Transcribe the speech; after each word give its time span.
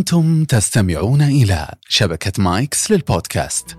أنتم 0.00 0.44
تستمعون 0.44 1.22
إلى 1.22 1.68
شبكة 1.88 2.42
مايكس 2.42 2.90
للبودكاست. 2.90 3.78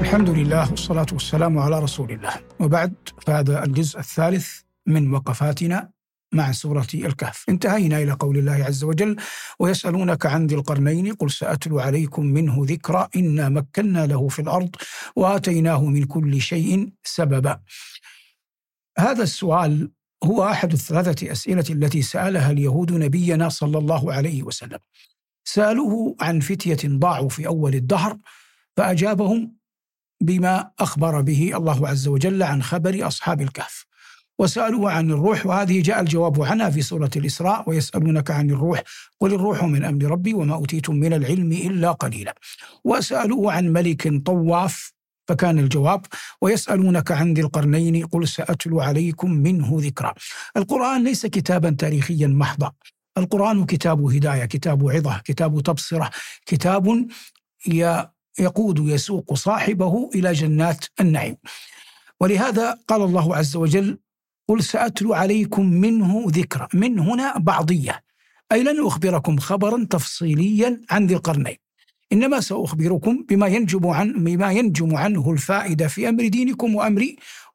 الحمد 0.00 0.30
لله 0.30 0.70
والصلاة 0.70 1.06
والسلام 1.12 1.58
على 1.58 1.78
رسول 1.80 2.12
الله. 2.12 2.34
وبعد 2.60 2.94
فهذا 3.26 3.64
الجزء 3.64 3.98
الثالث 3.98 4.48
من 4.86 5.14
وقفاتنا 5.14 5.90
مع 6.32 6.52
سورة 6.52 6.86
الكهف. 6.94 7.44
انتهينا 7.48 8.02
إلى 8.02 8.12
قول 8.12 8.38
الله 8.38 8.64
عز 8.64 8.84
وجل 8.84 9.16
ويسألونك 9.58 10.26
عن 10.26 10.46
ذي 10.46 10.54
القرنين 10.54 11.14
قل 11.14 11.30
سأتلو 11.30 11.80
عليكم 11.80 12.26
منه 12.26 12.56
ذكرى 12.58 13.08
إنا 13.16 13.48
مكنا 13.48 14.06
له 14.06 14.28
في 14.28 14.42
الأرض 14.42 14.76
وآتيناه 15.16 15.84
من 15.84 16.04
كل 16.04 16.40
شيء 16.40 16.92
سببا. 17.04 17.60
هذا 18.98 19.22
السؤال 19.22 19.90
هو 20.24 20.44
أحد 20.44 20.72
الثلاثة 20.72 21.32
أسئلة 21.32 21.64
التي 21.70 22.02
سألها 22.02 22.50
اليهود 22.50 22.92
نبينا 22.92 23.48
صلى 23.48 23.78
الله 23.78 24.12
عليه 24.12 24.42
وسلم. 24.42 24.78
سألوه 25.44 26.16
عن 26.20 26.40
فتية 26.40 26.78
ضاعوا 26.86 27.28
في 27.28 27.46
أول 27.46 27.74
الدهر 27.74 28.18
فأجابهم 28.76 29.56
بما 30.20 30.70
أخبر 30.78 31.20
به 31.20 31.56
الله 31.56 31.88
عز 31.88 32.08
وجل 32.08 32.42
عن 32.42 32.62
خبر 32.62 33.06
أصحاب 33.06 33.40
الكهف. 33.40 33.86
وسألوه 34.38 34.92
عن 34.92 35.10
الروح 35.10 35.46
وهذه 35.46 35.82
جاء 35.82 36.00
الجواب 36.00 36.42
عنها 36.42 36.70
في 36.70 36.82
سورة 36.82 37.10
الإسراء 37.16 37.70
ويسألونك 37.70 38.30
عن 38.30 38.50
الروح 38.50 38.82
قل 39.20 39.34
الروح 39.34 39.64
من 39.64 39.84
أمر 39.84 40.04
ربي 40.04 40.34
وما 40.34 40.54
أوتيتم 40.54 40.96
من 40.96 41.12
العلم 41.12 41.52
إلا 41.52 41.92
قليلا. 41.92 42.34
وسألوه 42.84 43.52
عن 43.52 43.68
ملك 43.68 44.22
طواف 44.26 44.92
فكان 45.32 45.58
الجواب 45.58 46.06
ويسألونك 46.40 47.12
عن 47.12 47.34
ذي 47.34 47.40
القرنين 47.40 48.06
قل 48.06 48.28
سأتلو 48.28 48.80
عليكم 48.80 49.30
منه 49.30 49.76
ذكرى 49.80 50.12
القرآن 50.56 51.04
ليس 51.04 51.26
كتابا 51.26 51.70
تاريخيا 51.70 52.26
محضا. 52.26 52.72
القرآن 53.18 53.66
كتاب 53.66 54.04
هداية 54.04 54.44
كتاب 54.44 54.88
عظة 54.88 55.20
كتاب 55.24 55.60
تبصرة 55.60 56.10
كتاب 56.46 57.08
يقود 58.38 58.78
يسوق 58.78 59.34
صاحبه 59.34 60.10
إلى 60.14 60.32
جنات 60.32 60.84
النعيم. 61.00 61.36
ولهذا 62.20 62.78
قال 62.88 63.02
الله 63.02 63.36
عز 63.36 63.56
وجل 63.56 63.98
قل 64.48 64.62
سأتلو 64.62 65.14
عليكم 65.14 65.66
منه 65.66 66.24
ذكرى 66.26 66.68
من 66.74 66.98
هنا 66.98 67.38
بعضية. 67.38 68.04
أي 68.52 68.62
لن 68.62 68.86
أخبركم 68.86 69.38
خبرا 69.38 69.86
تفصيليا 69.90 70.80
عن 70.90 71.06
ذي 71.06 71.14
القرنين. 71.14 71.56
إنما 72.12 72.40
سأخبركم 72.40 73.24
بما 73.28 73.46
ينجم 73.46 73.86
عن 73.86 74.12
بما 74.12 74.52
ينجم 74.52 74.96
عنه 74.96 75.30
الفائدة 75.30 75.88
في 75.88 76.08
أمر 76.08 76.26
دينكم 76.28 76.74
وأمر 76.74 77.06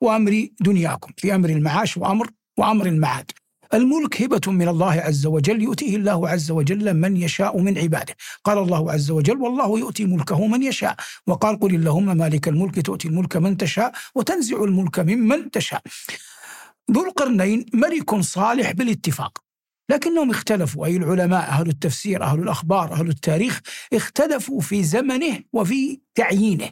وأمر 0.02 0.48
دنياكم 0.62 1.12
في 1.18 1.36
أمر 1.36 1.50
المعاش 1.50 1.98
وأمر 1.98 2.30
وأمر 2.58 2.86
المعاد. 2.86 3.32
الملك 3.74 4.22
هبة 4.22 4.52
من 4.52 4.68
الله 4.68 4.92
عز 4.92 5.26
وجل 5.26 5.62
يؤتيه 5.62 5.96
الله 5.96 6.30
عز 6.30 6.52
وجل 6.52 6.94
من 6.94 7.18
يشاء 7.18 7.60
من 7.62 7.78
عباده. 7.78 8.16
قال 8.44 8.58
الله 8.58 8.92
عز 8.92 9.12
وجل 9.12 9.38
والله 9.38 9.80
يؤتي 9.80 10.06
ملكه 10.06 10.48
من 10.48 10.64
يشاء. 10.64 10.96
وقال 11.28 11.60
قل 11.60 11.76
اللهم 11.76 12.18
مالك 12.18 12.48
الملك 12.48 12.86
تؤتي 12.86 13.08
الملك 13.08 13.38
من 13.38 13.58
تشاء 13.58 13.92
وتنزع 14.16 14.64
الملك 14.64 15.00
ممن 15.00 15.52
تشاء. 15.52 15.82
ذو 16.92 17.06
القرنين 17.06 17.66
ملك 17.74 18.16
صالح 18.16 18.72
بالاتفاق. 18.72 19.47
لكنهم 19.90 20.30
اختلفوا. 20.30 20.86
أي 20.86 20.98
العلماء؟ 20.98 21.50
أهل 21.50 21.70
التفسير 21.70 22.24
أهل 22.24 22.40
الأخبار 22.40 22.94
أهل 22.94 23.10
التاريخ 23.10 23.62
اختلفوا 23.94 24.62
في 24.62 24.84
زمنه 24.84 25.40
وفي 25.54 26.00
تعيينه. 26.16 26.70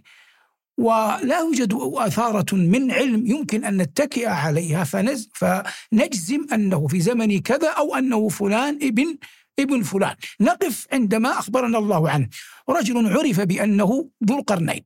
ولا 0.78 1.40
يوجد 1.40 1.74
أثارة 1.74 2.56
من 2.56 2.92
علم 2.92 3.26
يمكن 3.28 3.66
أن 3.66 3.82
نتكئ 3.82 4.28
عليها. 4.28 4.84
فنز 4.84 5.30
فنجزم 5.34 6.48
أنه 6.54 6.88
في 6.88 7.02
زمن 7.02 7.40
كذا 7.40 7.70
أو 7.70 7.96
أنه 7.96 8.30
فلان 8.30 8.80
ابن 8.82 9.18
ابن 9.60 9.82
فلان. 9.84 10.16
نقف 10.42 10.88
عندما 10.94 11.40
أخبرنا 11.40 11.78
الله 11.78 12.10
عنه. 12.10 12.30
رجل 12.70 13.18
عرف 13.18 13.42
بأنه 13.42 14.10
ذو 14.26 14.40
القرنين. 14.40 14.84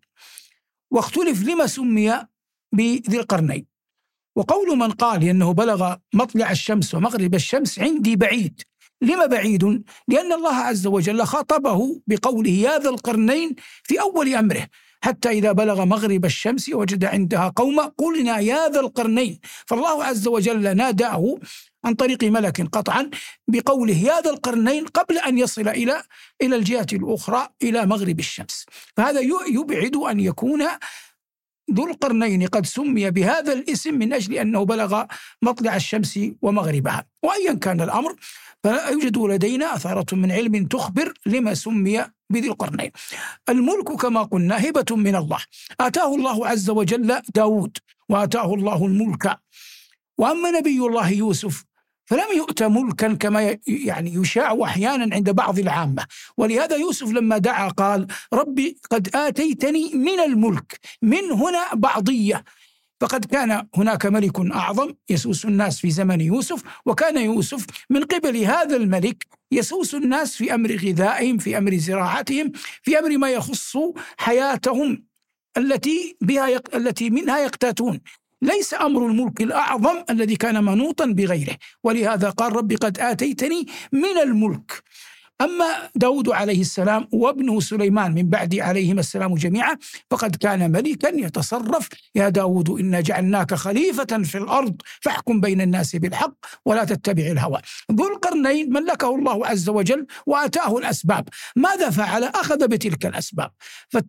واختلف 0.92 1.48
لما 1.48 1.68
سمي 1.68 2.14
بذي 2.74 3.20
القرنين. 3.20 3.69
وقول 4.40 4.78
من 4.78 4.92
قال 4.92 5.24
إنه 5.24 5.54
بلغ 5.54 5.96
مطلع 6.14 6.52
الشمس 6.52 6.96
ومغرب 6.96 7.36
الشمس 7.36 7.80
عندي 7.80 8.16
بعيد. 8.16 8.62
لما 9.02 9.26
بعيد؟ 9.26 9.84
لأن 10.08 10.34
الله 10.34 10.56
عز 10.56 10.88
وجل 10.88 11.24
خاطبه 11.24 12.02
بقوله 12.08 12.52
يا 12.52 12.80
ذا 12.80 12.90
القرنين 12.90 13.56
في 13.84 14.02
أول 14.02 14.36
أمره. 14.36 14.68
حتى 15.02 15.30
إذا 15.30 15.52
بلغ 15.52 15.86
مغرب 15.86 16.26
الشمس 16.26 16.70
وجد 16.70 17.06
عندها 17.06 17.54
قوما 17.56 17.92
قلنا 17.98 18.40
يا 18.40 18.70
ذا 18.70 18.80
القرنين. 18.80 19.40
فالله 19.66 20.04
عز 20.04 20.28
وجل 20.28 20.76
ناداه 20.78 21.38
عن 21.86 21.94
طريق 21.94 22.24
ملك 22.24 22.62
قطعا 22.72 23.10
بقوله 23.48 23.98
يا 23.98 24.22
ذا 24.22 24.30
القرنين 24.30 24.86
قبل 24.86 25.18
أن 25.18 25.38
يصل 25.38 25.68
إلى 25.68 26.04
إلى 26.42 26.56
الجهة 26.56 26.88
الأخرى 26.94 27.48
إلى 27.64 27.86
مغرب 27.86 28.20
الشمس. 28.20 28.66
فهذا 28.98 29.20
يبعد 29.50 29.96
أن 29.96 30.20
يكون 30.20 30.64
ذو 31.74 31.88
القرنين 31.88 32.48
قد 32.48 32.66
سمي 32.66 33.12
بهذا 33.12 33.54
الاسم 33.54 33.94
من 33.94 34.14
أجل 34.14 34.34
أنه 34.34 34.66
بلغ 34.66 35.04
مطلع 35.42 35.76
الشمس 35.76 36.20
ومغربها. 36.42 37.06
وأيا 37.24 37.54
كان 37.54 37.82
الأمر 37.82 38.16
فلا 38.64 38.90
يوجد 38.90 39.18
لدينا 39.18 39.76
أثارة 39.76 40.16
من 40.16 40.32
علم 40.32 40.66
تخبر 40.66 41.14
لما 41.26 41.54
سمي 41.54 42.06
بذي 42.30 42.48
القرنين. 42.48 42.92
الملك 43.50 43.92
كما 43.92 44.24
قلنا 44.24 44.70
هبة 44.70 44.96
من 44.96 45.16
الله. 45.16 45.40
آتاه 45.80 46.16
الله 46.16 46.48
عز 46.48 46.70
وجل 46.70 47.22
داود 47.36 47.78
وآتاه 48.10 48.54
الله 48.54 48.86
الملك. 48.86 49.40
وأما 50.18 50.52
نبي 50.52 50.80
الله 50.80 51.10
يوسف 51.10 51.66
فلم 52.10 52.38
يؤت 52.38 52.64
ملكا 52.64 53.14
كما 53.14 53.58
يعني 53.68 54.14
يشاع 54.14 54.58
أحيانا 54.64 55.16
عند 55.16 55.30
بعض 55.30 55.60
العامة. 55.60 56.06
ولهذا 56.38 56.76
يوسف 56.76 57.08
لما 57.08 57.38
دعا 57.38 57.70
قال 57.70 58.08
ربي 58.34 58.78
قد 58.92 59.10
آتيتني 59.16 59.92
من 59.94 60.20
الملك 60.20 60.80
من 61.02 61.32
هنا 61.32 61.74
بعضية. 61.74 62.44
فقد 63.02 63.26
كان 63.26 63.68
هناك 63.76 64.06
ملك 64.06 64.40
أعظم 64.56 64.94
يسوس 65.10 65.46
الناس 65.46 65.80
في 65.80 65.92
زمن 65.92 66.22
يوسف 66.22 66.64
وكان 66.86 67.18
يوسف 67.18 67.66
من 67.90 68.04
قبل 68.04 68.38
هذا 68.38 68.76
الملك 68.76 69.28
يسوس 69.52 69.96
الناس 69.96 70.36
في 70.36 70.54
أمر 70.54 70.76
غذائهم 70.76 71.38
في 71.38 71.58
أمر 71.58 71.78
زراعتهم 71.78 72.52
في 72.84 73.00
أمر 73.00 73.18
ما 73.18 73.30
يخص 73.30 73.78
حياتهم 74.18 75.04
التي 75.58 76.18
بها 76.22 76.48
يق... 76.48 76.76
التي 76.76 77.10
منها 77.10 77.40
يقتاتون. 77.40 78.00
ليس 78.42 78.74
أمر 78.74 79.06
الملك 79.06 79.42
الأعظم 79.42 80.04
الذي 80.10 80.36
كان 80.36 80.64
منوطا 80.64 81.06
بغيره. 81.06 81.58
ولهذا 81.84 82.30
قال 82.30 82.56
ربي 82.56 82.76
قد 82.76 83.00
آتيتني 83.00 83.66
من 83.92 84.18
الملك. 84.24 84.84
أما 85.42 85.90
داود 85.96 86.30
عليه 86.30 86.62
السلام 86.62 87.08
وابنه 87.12 87.60
سليمان 87.60 88.14
من 88.14 88.30
بعد 88.30 88.56
عليهما 88.56 89.00
السلام 89.00 89.36
جميعا 89.36 89.78
فقد 90.12 90.36
كان 90.36 90.72
ملكا 90.72 91.08
يتصرف. 91.08 91.88
يا 92.16 92.30
داود 92.30 92.70
إنا 92.70 93.02
جعلناك 93.02 93.54
خليفة 93.54 94.24
في 94.24 94.38
الأرض 94.38 94.76
فاحكم 95.02 95.42
بين 95.42 95.62
الناس 95.62 95.96
بالحق 95.96 96.34
ولا 96.66 96.84
تتبع 96.84 97.24
الهوى. 97.24 97.62
ذو 97.92 98.08
القرنين 98.08 98.74
ملكه 98.74 99.16
الله 99.16 99.48
عز 99.48 99.70
وجل 99.70 100.08
وأتاه 100.26 100.78
الأسباب. 100.78 101.30
ماذا 101.56 101.90
فعل؟ 101.90 102.24
أخذ 102.24 102.68
بتلك 102.68 103.06
الأسباب. 103.06 103.52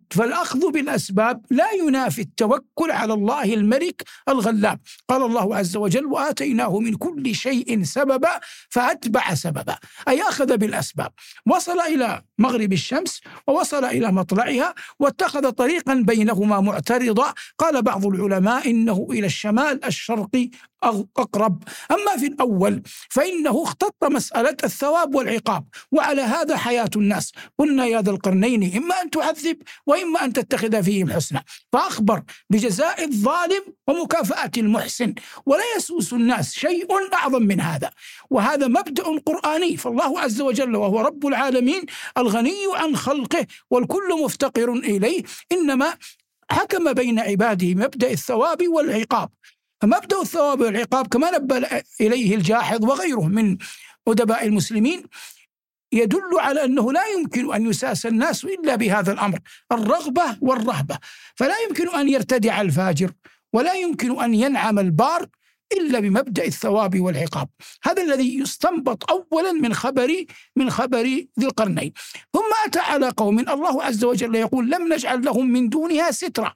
فالأخذ 0.09 0.71
بالأسباب 0.71 1.45
لا 1.49 1.71
ينافي 1.71 2.21
التوكل 2.21 2.91
على 2.91 3.13
الله 3.13 3.53
الملك 3.53 4.03
الغلاب. 4.29 4.79
قال 5.09 5.21
الله 5.21 5.55
عز 5.55 5.77
وجل 5.77 6.05
وآتيناه 6.05 6.79
من 6.79 6.93
كل 6.93 7.35
شيء 7.35 7.83
سببا 7.83 8.39
فأتبع 8.69 9.33
سببا. 9.33 9.75
أي 10.07 10.21
أخذ 10.21 10.57
بالأسباب. 10.57 11.11
وصل 11.45 11.79
إلى 11.79 12.21
مغرب 12.37 12.73
الشمس 12.73 13.21
ووصل 13.47 13.85
إلى 13.85 14.11
مطلعها 14.11 14.75
واتخذ 14.99 15.51
طريقا 15.51 15.93
بينهما 15.93 16.59
معترضا 16.59 17.33
قال 17.57 17.81
بعض 17.81 18.05
العلماء 18.05 18.69
إنه 18.69 19.07
إلى 19.11 19.25
الشمال 19.25 19.85
الشرقي 19.85 20.49
أقرب. 20.83 21.63
أما 21.91 22.17
في 22.17 22.27
الأول 22.27 22.81
فإنه 23.09 23.63
اختط 23.63 24.03
مسألة 24.03 24.57
الثواب 24.63 25.15
والعقاب 25.15 25.65
وعلى 25.91 26.21
هذا 26.21 26.57
حياة 26.57 26.89
الناس. 26.95 27.31
قلنا 27.57 27.85
يا 27.85 28.01
ذا 28.01 28.11
القرنين 28.11 28.77
إما 28.77 29.01
أن 29.01 29.09
تعذب 29.09 29.57
وإما 29.85 30.25
أن 30.25 30.33
تتخذ 30.33 30.83
فيهم 30.83 31.11
حسنا 31.11 31.43
فأخبر 31.73 32.23
بجزاء 32.49 33.03
الظالم 33.03 33.63
ومكافأة 33.87 34.51
المحسن. 34.57 35.13
ولا 35.45 35.63
يسوس 35.77 36.13
الناس 36.13 36.53
شيء 36.53 36.87
أعظم 37.13 37.43
من 37.43 37.61
هذا. 37.61 37.91
وهذا 38.29 38.67
مبدأ 38.67 39.03
قرآني 39.25 39.77
فالله 39.77 40.19
عز 40.19 40.41
وجل 40.41 40.75
وهو 40.75 41.01
رب 41.01 41.27
العالمين 41.27 41.85
الغني 42.17 42.65
عن 42.73 42.95
خلقه 42.95 43.47
والكل 43.71 44.23
مفتقر 44.23 44.73
إليه. 44.73 45.23
إنما 45.51 45.97
حكم 46.51 46.93
بين 46.93 47.19
عباده 47.19 47.75
مبدأ 47.75 48.11
الثواب 48.11 48.67
والعقاب. 48.67 49.29
فمبدأ 49.81 50.21
الثواب 50.21 50.61
والعقاب 50.61 51.07
كما 51.07 51.31
نبه 51.31 51.83
إليه 52.01 52.35
الجاحظ 52.35 52.85
وغيره 52.85 53.27
من 53.27 53.57
أدباء 54.07 54.45
المسلمين 54.45 55.03
يدل 55.93 56.39
على 56.39 56.63
أنه 56.63 56.93
لا 56.93 57.07
يمكن 57.07 57.53
أن 57.53 57.69
يساس 57.69 58.05
الناس 58.05 58.45
إلا 58.45 58.75
بهذا 58.75 59.11
الأمر 59.11 59.39
الرغبة 59.71 60.37
والرهبة. 60.41 60.97
فلا 61.35 61.55
يمكن 61.67 61.89
أن 61.89 62.09
يرتدع 62.09 62.61
الفاجر 62.61 63.11
ولا 63.53 63.73
يمكن 63.73 64.21
أن 64.21 64.33
ينعم 64.33 64.79
البار 64.79 65.27
إلا 65.73 65.99
بمبدأ 65.99 66.45
الثواب 66.45 66.99
والعقاب. 66.99 67.49
هذا 67.83 68.03
الذي 68.03 68.39
يستنبط 68.39 69.11
أولا 69.11 69.51
من 69.51 69.73
خبر 69.73 70.25
من 70.55 70.69
خبر 70.69 71.03
ذي 71.39 71.45
القرنين. 71.45 71.93
ثم 72.33 72.51
أتى 72.65 72.79
على 72.79 73.09
قوم 73.09 73.39
الله 73.39 73.83
عز 73.83 74.03
وجل 74.03 74.35
يقول 74.35 74.69
لم 74.69 74.93
نجعل 74.93 75.25
لهم 75.25 75.51
من 75.51 75.69
دونها 75.69 76.11
سترة 76.11 76.53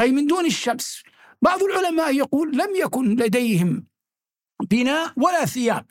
أي 0.00 0.12
من 0.12 0.26
دون 0.26 0.46
الشمس. 0.46 1.02
بعض 1.42 1.62
العلماء 1.62 2.14
يقول 2.14 2.56
لم 2.56 2.74
يكن 2.76 3.14
لديهم 3.14 3.86
بناء 4.70 5.12
ولا 5.16 5.44
ثياب. 5.44 5.86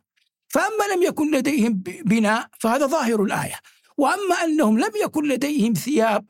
فأما 0.48 0.84
لم 0.96 1.04
يكن 1.04 1.36
لديهم 1.36 1.74
بناء 1.86 2.50
فهذا 2.60 2.86
ظاهر 2.86 3.24
الآية. 3.24 3.60
وأما 3.98 4.36
أنهم 4.44 4.80
لم 4.80 4.92
يكن 5.04 5.28
لديهم 5.28 5.74
ثياب 5.74 6.25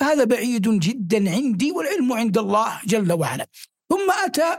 فهذا 0.00 0.24
بعيد 0.24 0.68
جدا 0.68 1.30
عندي 1.30 1.72
والعلم 1.72 2.12
عند 2.12 2.38
الله 2.38 2.80
جل 2.84 3.12
وعلا. 3.12 3.46
ثم 3.90 4.10
أتى 4.24 4.56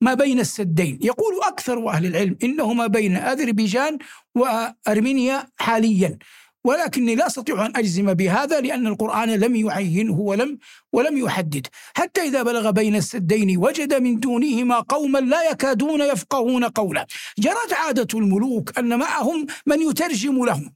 ما 0.00 0.14
بين 0.14 0.40
السدين. 0.40 0.98
يقول 1.02 1.42
أكثر 1.42 1.88
أهل 1.88 2.06
العلم 2.06 2.36
إنه 2.42 2.72
ما 2.72 2.86
بين 2.86 3.16
أذربيجان 3.16 3.98
وأرمينيا 4.34 5.48
حاليا. 5.58 6.18
ولكني 6.64 7.14
لا 7.14 7.26
أستطيع 7.26 7.66
أن 7.66 7.72
أجزم 7.76 8.14
بهذا 8.14 8.60
لأن 8.60 8.86
القرآن 8.86 9.30
لم 9.30 9.56
يعينه 9.56 10.20
ولم 10.20 10.58
ولم 10.92 11.18
يحدد، 11.18 11.66
حتى 11.94 12.20
إذا 12.20 12.42
بلغ 12.42 12.70
بين 12.70 12.96
السدين 12.96 13.56
وجد 13.56 13.94
من 13.94 14.20
دونهما 14.20 14.80
قوما 14.80 15.18
لا 15.18 15.50
يكادون 15.50 16.00
يفقهون 16.00 16.64
قولا، 16.64 17.06
جرت 17.38 17.72
عادة 17.72 18.18
الملوك 18.18 18.78
أن 18.78 18.98
معهم 18.98 19.46
من 19.66 19.80
يترجم 19.80 20.44
لهم. 20.44 20.72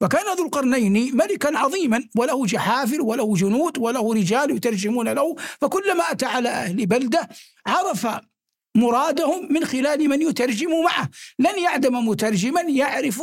فكان 0.00 0.36
ذو 0.36 0.44
القرنين 0.44 1.16
ملكا 1.16 1.58
عظيما 1.58 2.08
وله 2.16 2.46
جحافل 2.46 3.00
وله 3.00 3.34
جنود 3.34 3.78
وله 3.78 4.14
رجال 4.14 4.56
يترجمون 4.56 5.08
له. 5.08 5.36
فكلما 5.60 6.04
أتى 6.10 6.26
على 6.26 6.48
أهل 6.48 6.86
بلدة 6.86 7.28
عرف 7.66 8.06
مرادهم 8.76 9.52
من 9.52 9.64
خلال 9.64 10.08
من 10.08 10.22
يترجم 10.22 10.70
معه. 10.84 11.08
لن 11.38 11.58
يعدم 11.62 12.08
مترجما 12.08 12.60
يعرف 12.60 13.22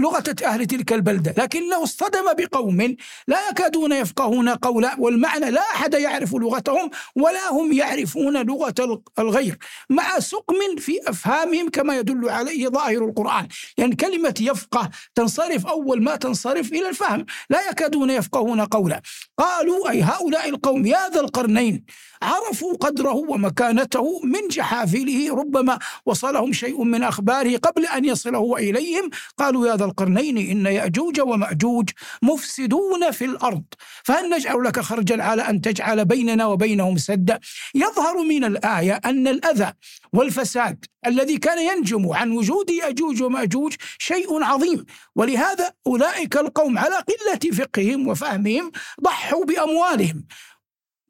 لغة 0.00 0.34
أهل 0.44 0.66
تلك 0.66 0.92
البلدة. 0.92 1.34
لكنه 1.38 1.82
اصطدم 1.82 2.32
بقوم 2.38 2.96
لا 3.26 3.48
يكادون 3.50 3.92
يفقهون 3.92 4.48
قولا 4.48 4.96
والمعنى 4.98 5.50
لا 5.50 5.60
أحد 5.60 5.94
يعرف 5.94 6.34
لغتهم 6.34 6.90
ولا 7.16 7.52
هم 7.52 7.72
يعرفون 7.72 8.46
لغة 8.46 9.02
الغير. 9.18 9.58
مع 9.90 10.18
سقم 10.18 10.76
في 10.78 11.10
أفهامهم 11.10 11.68
كما 11.68 11.98
يدل 11.98 12.28
عليه 12.28 12.68
ظاهر 12.68 13.04
القرآن. 13.04 13.48
يعني 13.78 13.96
كلمة 13.96 14.34
يفقه 14.40 14.90
تنصرف 15.14 15.66
أول 15.66 16.02
ما 16.02 16.16
تنصرف 16.16 16.72
إلى 16.72 16.88
الفهم. 16.88 17.26
لا 17.50 17.68
يكادون 17.70 18.10
يفقهون 18.10 18.60
قولا. 18.60 19.02
قالوا 19.38 19.90
أي 19.90 20.02
هؤلاء 20.02 20.48
القوم 20.48 20.86
يا 20.86 21.08
ذا 21.08 21.20
القرنين. 21.20 21.84
عرفوا 22.22 22.74
قدره 22.74 23.14
ومكانته 23.14 24.20
من 24.24 24.48
جحافله 24.50 25.34
ربما 25.34 25.78
وصلهم 26.06 26.52
شيء 26.52 26.82
من 26.84 27.02
أخباره 27.02 27.56
قبل 27.56 27.86
أن 27.86 28.04
يصله 28.04 28.56
إليهم. 28.56 29.10
قالوا 29.38 29.68
يا 29.68 29.76
ذا 29.76 29.84
القرنين 29.84 30.38
إن 30.38 30.72
يأجوج 30.72 31.20
ومأجوج 31.20 31.90
مفسدون 32.22 33.10
في 33.10 33.24
الأرض 33.24 33.64
فهل 34.04 34.30
نجعل 34.30 34.64
لك 34.64 34.80
خرجا 34.80 35.22
على 35.22 35.42
أن 35.42 35.60
تجعل 35.60 36.04
بيننا 36.04 36.46
وبينهم 36.46 36.96
سدا؟ 36.98 37.40
يظهر 37.74 38.18
من 38.18 38.44
الآية 38.44 39.00
أن 39.04 39.28
الأذى 39.28 39.72
والفساد 40.12 40.84
الذي 41.06 41.36
كان 41.38 41.58
ينجم 41.58 42.12
عن 42.12 42.30
وجود 42.30 42.70
يأجوج 42.70 43.22
ومأجوج 43.22 43.74
شيء 43.98 44.44
عظيم 44.44 44.84
ولهذا 45.16 45.72
أولئك 45.86 46.36
القوم 46.36 46.78
على 46.78 46.94
قلة 46.96 47.52
فقههم 47.56 48.08
وفهمهم 48.08 48.72
ضحوا 49.04 49.44
بأموالهم. 49.44 50.24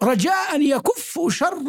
رجاء 0.02 0.60
يكفوا 0.60 1.30
شر 1.30 1.64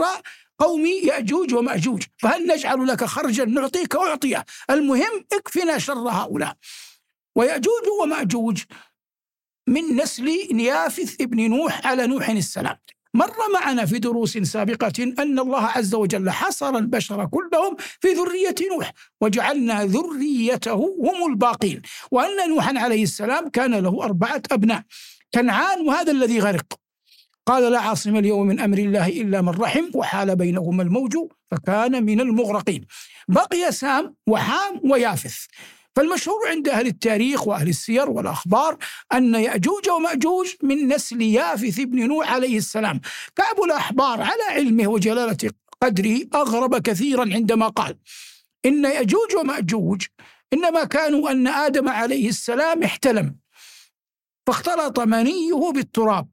قوم 0.59 0.85
يأجوج 0.85 1.53
ومأجوج. 1.53 2.03
فهل 2.17 2.47
نجعل 2.47 2.87
لك 2.87 3.03
خرجا 3.03 3.45
نعطيك 3.45 3.95
أعطية؟ 3.95 4.45
المهم 4.69 5.25
اكفنا 5.33 5.77
شر 5.77 6.09
هؤلاء. 6.09 6.55
ويأجوج 7.35 7.87
ومأجوج 8.01 8.63
من 9.67 9.95
نسل 9.95 10.47
نيافث 10.51 11.21
ابن 11.21 11.49
نوح 11.49 11.87
على 11.87 12.07
نوح 12.07 12.29
السلام. 12.29 12.77
مر 13.13 13.35
معنا 13.53 13.85
في 13.85 13.99
دروس 13.99 14.37
سابقة 14.37 14.93
أن 15.19 15.39
الله 15.39 15.65
عز 15.65 15.95
وجل 15.95 16.29
حصر 16.29 16.75
البشر 16.75 17.25
كلهم 17.25 17.75
في 18.01 18.07
ذرية 18.07 18.55
نوح 18.71 18.93
وجعلنا 19.21 19.85
ذريته 19.85 20.73
هم 20.73 21.31
الباقين. 21.31 21.81
وأن 22.11 22.49
نوحا 22.49 22.79
عليه 22.79 23.03
السلام 23.03 23.49
كان 23.49 23.75
له 23.75 24.03
أربعة 24.03 24.41
أبناء. 24.51 24.83
كنعان 25.33 25.87
وهذا 25.87 26.11
الذي 26.11 26.39
غرق. 26.39 26.88
قال 27.45 27.71
لا 27.71 27.79
عاصم 27.79 28.17
اليوم 28.17 28.47
من 28.47 28.59
أمر 28.59 28.77
الله 28.77 29.07
إلا 29.07 29.41
من 29.41 29.49
رحم 29.49 29.85
وحال 29.93 30.35
بينهما 30.35 30.83
الموج 30.83 31.17
فكان 31.51 32.03
من 32.03 32.21
المغرقين. 32.21 32.85
بقي 33.27 33.71
سام 33.71 34.15
وحام 34.27 34.81
ويافث. 34.91 35.45
فالمشهور 35.95 36.47
عند 36.47 36.69
أهل 36.69 36.87
التاريخ 36.87 37.47
وأهل 37.47 37.69
السير 37.69 38.09
والأخبار 38.09 38.77
أن 39.13 39.35
يأجوج 39.35 39.89
ومأجوج 39.89 40.47
من 40.63 40.87
نسل 40.87 41.21
يافث 41.21 41.79
بن 41.79 42.07
نوح 42.07 42.33
عليه 42.33 42.57
السلام. 42.57 43.01
كعب 43.35 43.61
الأحبار 43.61 44.21
على 44.21 44.43
علمه 44.49 44.87
وجلالة 44.87 45.51
قدره 45.81 46.19
أغرب 46.35 46.81
كثيرا 46.81 47.33
عندما 47.33 47.67
قال 47.67 47.95
إن 48.65 48.85
يأجوج 48.85 49.35
ومأجوج 49.35 50.05
إنما 50.53 50.83
كانوا 50.83 51.31
أن 51.31 51.47
آدم 51.47 51.89
عليه 51.89 52.29
السلام 52.29 52.83
احتلم 52.83 53.35
فاختلط 54.47 54.99
منيه 54.99 55.71
بالتراب 55.73 56.27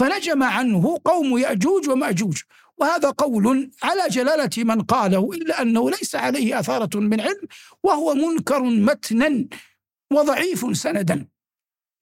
فنجم 0.00 0.42
عنه 0.42 0.98
قوم 1.04 1.38
يأجوج 1.38 1.88
ومأجوج. 1.88 2.38
وهذا 2.78 3.10
قول 3.10 3.70
على 3.82 4.08
جلالة 4.08 4.64
من 4.64 4.82
قاله 4.82 5.30
إلا 5.32 5.62
أنه 5.62 5.90
ليس 5.90 6.14
عليه 6.14 6.60
أثارة 6.60 6.98
من 6.98 7.20
علم 7.20 7.46
وهو 7.82 8.14
منكر 8.14 8.62
متنا 8.62 9.44
وضعيف 10.12 10.76
سندا. 10.76 11.26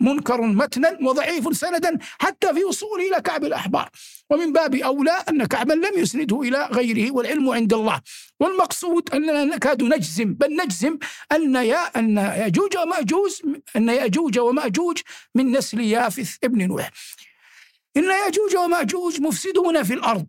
منكر 0.01 0.41
متنا 0.41 0.99
وضعيف 1.03 1.57
سندا 1.57 1.99
حتى 2.19 2.55
في 2.55 2.65
وصوله 2.65 3.09
إلى 3.09 3.21
كعب 3.21 3.45
الأحبار. 3.45 3.91
ومن 4.31 4.53
باب 4.53 4.75
أولى 4.75 5.17
أن 5.29 5.45
كعبا 5.45 5.73
لم 5.73 5.95
يسنده 5.97 6.41
إلى 6.41 6.69
غيره 6.73 7.11
والعلم 7.11 7.51
عند 7.51 7.73
الله. 7.75 8.01
والمقصود 8.41 9.11
أننا 9.15 9.45
نكاد 9.45 9.83
نجزم 9.83 10.35
بل 10.35 10.57
نجزم 10.65 10.99
أن 11.33 11.55
يا 11.55 11.99
أن 11.99 12.17
يأجوج 12.17 12.77
ومأجوج 12.77 13.33
أن 13.77 13.89
يأجوج 13.89 14.39
ومأجوج 14.39 14.99
من 15.35 15.53
نسل 15.53 15.81
يافث 15.81 16.37
ابن 16.45 16.69
نوح. 16.69 16.91
إن 17.99 18.05
يأجوج 18.05 18.57
ومأجوج 18.57 19.21
مفسدون 19.21 19.83
في 19.83 19.95
الأرض. 19.95 20.27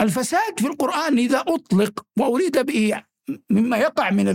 الفساد 0.00 0.60
في 0.60 0.66
القرآن 0.66 1.18
إذا 1.18 1.44
أطلق 1.48 2.06
وأريد 2.18 2.58
به 2.58 3.02
مما 3.50 3.76
يقع 3.76 4.10
من 4.10 4.28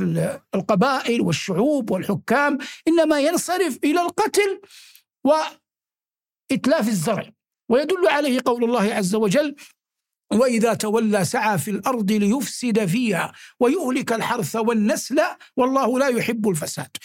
القبائل 0.56 1.22
والشعوب 1.22 1.92
والحكام 1.92 2.58
إنما 2.88 3.20
ينصرف 3.20 3.80
إلى 3.84 4.02
القتل 4.02 4.62
وإتلاف 5.24 6.88
الزرع. 6.88 7.30
ويدل 7.70 8.08
عليه 8.08 8.40
قول 8.46 8.64
الله 8.64 8.94
عز 8.94 9.16
وجل 9.16 9.56
وإذا 10.34 10.74
تولى 10.74 11.26
سعى 11.26 11.58
في 11.58 11.72
الأرض 11.72 12.12
ليفسد 12.12 12.86
فيها 12.86 13.32
ويهلك 13.60 14.14
الحرث 14.14 14.56
والنسل 14.56 15.22
والله 15.58 16.00
لا 16.00 16.08
يحب 16.08 16.50
الفساد. 16.50 16.98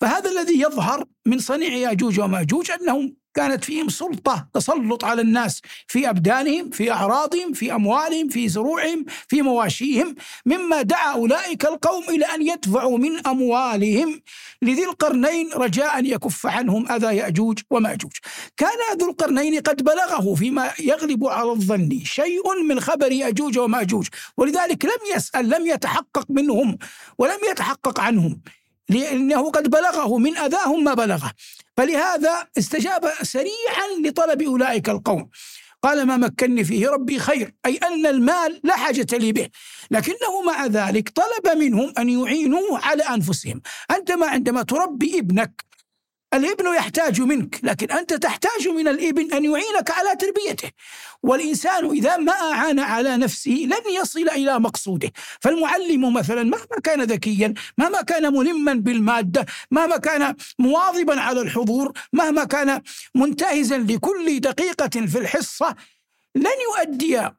فهذا 0.00 0.30
الذي 0.30 0.60
يظهر 0.60 1.04
من 1.26 1.38
صنيع 1.38 1.72
ياجوج 1.72 2.20
وماجوج 2.20 2.70
أنهم 2.70 3.16
كانت 3.34 3.64
فيهم 3.64 3.88
سلطة 3.88 4.48
تسلط 4.54 5.04
على 5.04 5.22
الناس 5.22 5.60
في 5.86 6.10
أبدانهم 6.10 6.70
في 6.70 6.92
أعراضهم 6.92 7.52
في 7.52 7.74
أموالهم 7.74 8.28
في 8.28 8.48
زروعهم 8.48 9.04
في 9.28 9.42
مواشيهم 9.42 10.14
مما 10.46 10.82
دعا 10.82 11.12
أولئك 11.12 11.64
القوم 11.64 12.02
إلى 12.08 12.24
أن 12.24 12.46
يدفعوا 12.46 12.98
من 12.98 13.26
أموالهم 13.26 14.20
لذي 14.62 14.84
القرنين 14.84 15.52
رجاء 15.52 15.98
أن 15.98 16.06
يكف 16.06 16.46
عنهم 16.46 16.92
أذى 16.92 17.16
يأجوج 17.16 17.58
ومأجوج. 17.70 18.12
كان 18.56 18.98
ذو 18.98 19.10
القرنين 19.10 19.60
قد 19.60 19.82
بلغه 19.82 20.34
فيما 20.34 20.70
يغلب 20.80 21.26
على 21.26 21.50
الظن 21.50 22.00
شيء 22.04 22.62
من 22.68 22.80
خبر 22.80 23.12
يأجوج 23.12 23.58
ومأجوج 23.58 24.08
ولذلك 24.36 24.84
لم 24.84 25.16
يسأل 25.16 25.48
لم 25.48 25.66
يتحقق 25.66 26.26
منهم 26.30 26.78
ولم 27.18 27.38
يتحقق 27.50 28.00
عنهم. 28.00 28.40
لأنه 28.90 29.50
قد 29.50 29.70
بلغه 29.70 30.18
من 30.18 30.36
أذاهم 30.36 30.84
ما 30.84 30.94
بلغه. 30.94 31.32
فلهذا 31.76 32.46
استجاب 32.58 33.12
سريعا 33.22 33.86
لطلب 34.04 34.42
أولئك 34.42 34.88
القوم. 34.88 35.30
قال 35.82 36.06
ما 36.06 36.16
مكنني 36.16 36.64
فيه 36.64 36.88
ربي 36.88 37.18
خير 37.18 37.54
أي 37.66 37.76
أن 37.76 38.06
المال 38.06 38.60
لا 38.64 38.76
حاجة 38.76 39.06
لي 39.12 39.32
به. 39.32 39.48
لكنه 39.90 40.42
مع 40.46 40.66
ذلك 40.66 41.08
طلب 41.08 41.58
منهم 41.58 41.92
أن 41.98 42.08
يعينوه 42.08 42.78
على 42.86 43.02
أنفسهم. 43.02 43.62
أنت 43.90 44.12
ما 44.12 44.26
عندما 44.26 44.62
تربي 44.62 45.18
ابنك 45.18 45.64
الابن 46.34 46.74
يحتاج 46.74 47.20
منك 47.20 47.60
لكن 47.62 47.90
أنت 47.90 48.14
تحتاج 48.14 48.68
من 48.68 48.88
الابن 48.88 49.32
أن 49.32 49.44
يعينك 49.44 49.90
على 49.90 50.16
تربيته. 50.16 50.70
والإنسان 51.22 51.90
إذا 51.90 52.16
ما 52.16 52.32
أعان 52.32 52.78
على 52.78 53.16
نفسه 53.16 53.50
لن 53.50 53.94
يصل 54.00 54.28
إلى 54.28 54.58
مقصوده. 54.60 55.12
فالمعلم 55.40 56.12
مثلا 56.12 56.42
مهما 56.42 56.80
كان 56.84 57.02
ذكيا 57.02 57.54
مهما 57.78 58.02
كان 58.02 58.32
ملما 58.34 58.74
بالمادة 58.74 59.46
مهما 59.70 59.96
كان 59.96 60.34
مواظبا 60.58 61.20
على 61.20 61.40
الحضور 61.40 61.92
مهما 62.12 62.44
كان 62.44 62.82
منتهزا 63.14 63.78
لكل 63.78 64.40
دقيقة 64.40 65.06
في 65.06 65.18
الحصة 65.18 65.76
لن 66.34 66.50
يؤدي 66.68 67.30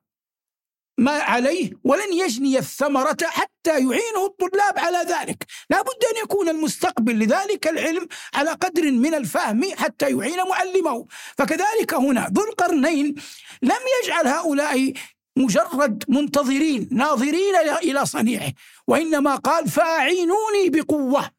ما 0.98 1.12
عليه 1.12 1.72
ولن 1.84 2.14
يجني 2.14 2.58
الثمرة 2.58 3.18
حتى 3.24 3.72
يعينه 3.72 4.26
الطلاب 4.26 4.80
على 4.80 4.98
ذلك. 4.98 5.46
لا 5.70 5.82
بد 5.82 6.04
أن 6.12 6.24
يكون 6.24 6.50
المستقبل 6.50 7.20
لذلك 7.20 7.68
العلم 7.68 8.08
على 8.34 8.52
قدر 8.52 8.92
من 8.92 9.14
الفهم 9.14 9.64
حتى 9.76 10.10
يعين 10.10 10.38
معلمه. 10.50 11.08
فكذلك 11.38 11.94
هنا 11.94 12.32
ذو 12.34 12.44
القرنين 12.44 13.16
لم 13.62 13.82
يجعل 14.04 14.28
هؤلاء 14.28 14.94
مجرد 15.38 16.04
منتظرين 16.08 16.90
ناظرين 16.92 17.56
إلى 17.84 18.06
صنيعه 18.06 18.54
وإنما 18.88 19.36
قال 19.36 19.70
فأعينوني 19.70 20.70
بقوة. 20.70 21.32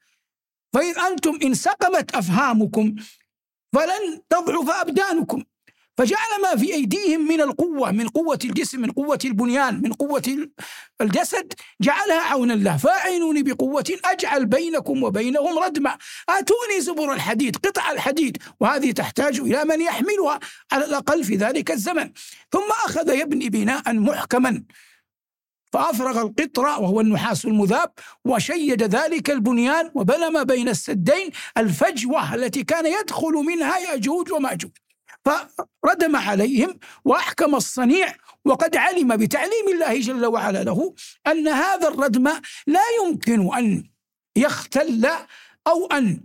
فإذ 0.72 0.98
أنتم 0.98 1.38
إن 1.42 1.54
سقمت 1.54 2.14
أفهامكم 2.14 2.94
فلن 3.72 4.20
تضعف 4.30 4.70
أبدانكم. 4.70 5.44
فجعل 6.02 6.42
ما 6.42 6.56
في 6.56 6.74
أيديهم 6.74 7.28
من 7.28 7.40
القوة 7.40 7.90
من 7.90 8.08
قوة 8.08 8.38
الجسم 8.44 8.80
من 8.80 8.90
قوة 8.90 9.18
البنيان 9.24 9.82
من 9.82 9.92
قوة 9.92 10.48
الجسد 11.00 11.52
جعلها 11.80 12.20
عونا 12.20 12.52
له. 12.52 12.76
فأعينوني 12.76 13.42
بقوة 13.42 13.84
أجعل 14.04 14.46
بينكم 14.46 15.02
وبينهم 15.02 15.58
ردما 15.58 15.98
آتوني 16.28 16.80
زبر 16.80 17.12
الحديد 17.12 17.56
قطع 17.56 17.90
الحديد 17.90 18.38
وهذه 18.60 18.90
تحتاج 18.92 19.40
إلى 19.40 19.64
من 19.64 19.80
يحملها 19.80 20.40
على 20.72 20.84
الأقل 20.84 21.24
في 21.24 21.36
ذلك 21.36 21.70
الزمن. 21.70 22.12
ثم 22.52 22.70
أخذ 22.86 23.08
يبني 23.14 23.48
بناء 23.48 23.92
محكما. 23.92 24.64
فأفرغ 25.72 26.22
القطر 26.22 26.62
وهو 26.62 27.00
النحاس 27.00 27.44
المذاب 27.44 27.92
وشيد 28.24 28.82
ذلك 28.82 29.30
البنيان 29.30 29.90
وبنى 29.94 30.30
ما 30.30 30.42
بين 30.42 30.68
السدين 30.68 31.30
الفجوة 31.58 32.34
التي 32.34 32.64
كان 32.64 32.86
يدخل 32.86 33.32
منها 33.32 33.78
يأجوج 33.78 34.32
ومأجوج. 34.32 34.70
فردم 35.24 36.16
عليهم 36.16 36.78
وأحكم 37.04 37.54
الصنيع 37.54 38.14
وقد 38.44 38.76
علم 38.76 39.16
بتعليم 39.16 39.68
الله 39.72 40.00
جل 40.00 40.26
وعلا 40.26 40.64
له 40.64 40.94
أن 41.26 41.48
هذا 41.48 41.88
الردم 41.88 42.28
لا 42.66 42.82
يمكن 43.02 43.54
أن 43.54 43.90
يختل 44.36 45.08
أو 45.66 45.86
أن 45.86 46.24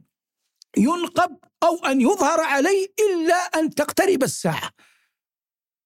ينقب 0.78 1.38
أو 1.64 1.86
أن 1.86 2.02
يظهر 2.02 2.42
عليه 2.42 2.88
إلا 3.00 3.36
أن 3.36 3.70
تقترب 3.70 4.24
الساعة. 4.24 4.72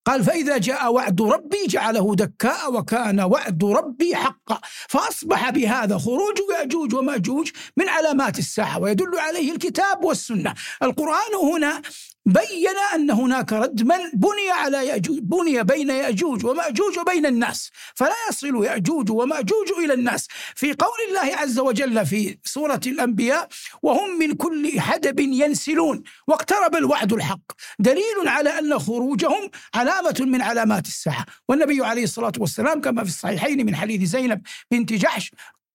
قال 0.06 0.24
فإذا 0.24 0.58
جاء 0.58 0.92
وعد 0.92 1.22
ربي 1.22 1.66
جعله 1.66 2.14
دكاء 2.14 2.72
وكان 2.72 3.20
وعد 3.20 3.64
ربي 3.64 4.16
حقا 4.16 4.60
فأصبح 4.88 5.50
بهذا 5.50 5.98
خروج 5.98 6.38
يأجوج 6.58 6.94
ومأجوج 6.94 7.50
من 7.76 7.88
علامات 7.88 8.38
الساعة 8.38 8.78
ويدل 8.78 9.18
عليه 9.18 9.52
الكتاب 9.52 10.04
والسنة. 10.04 10.54
القرآن 10.82 11.34
هنا 11.42 11.82
بين 12.26 12.76
أن 12.94 13.10
هناك 13.10 13.52
ردما 13.52 13.96
بني 14.14 14.50
على 14.50 14.86
يأجوج 14.86 15.18
بني 15.18 15.62
بين 15.62 15.90
يأجوج 15.90 16.44
ومأجوج 16.44 16.98
وبين 16.98 17.26
الناس 17.26 17.70
فلا 17.94 18.14
يصل 18.30 18.64
يأجوج 18.64 19.10
ومأجوج 19.10 19.72
إلى 19.84 19.94
الناس. 19.94 20.28
في 20.54 20.72
قول 20.72 20.98
الله 21.08 21.36
عز 21.36 21.58
وجل 21.58 22.06
في 22.06 22.38
سورة 22.44 22.80
الأنبياء 22.86 23.48
وهم 23.82 24.18
من 24.18 24.32
كل 24.32 24.80
حدب 24.80 25.20
ينسلون. 25.20 26.02
واقترب 26.26 26.76
الوعد 26.76 27.12
الحق. 27.12 27.52
دليل 27.78 28.26
على 28.26 28.58
أن 28.58 28.78
خروجهم 28.78 29.50
علامة 29.74 30.16
من 30.20 30.42
علامات 30.42 30.86
الساعة. 30.86 31.26
والنبي 31.48 31.84
عليه 31.84 32.04
الصلاة 32.04 32.32
والسلام 32.38 32.80
كما 32.80 33.04
في 33.04 33.08
الصحيحين 33.08 33.66
من 33.66 33.76
حديث 33.76 34.02
زينب 34.02 34.42
بنت 34.70 34.92
جحش 34.92 35.30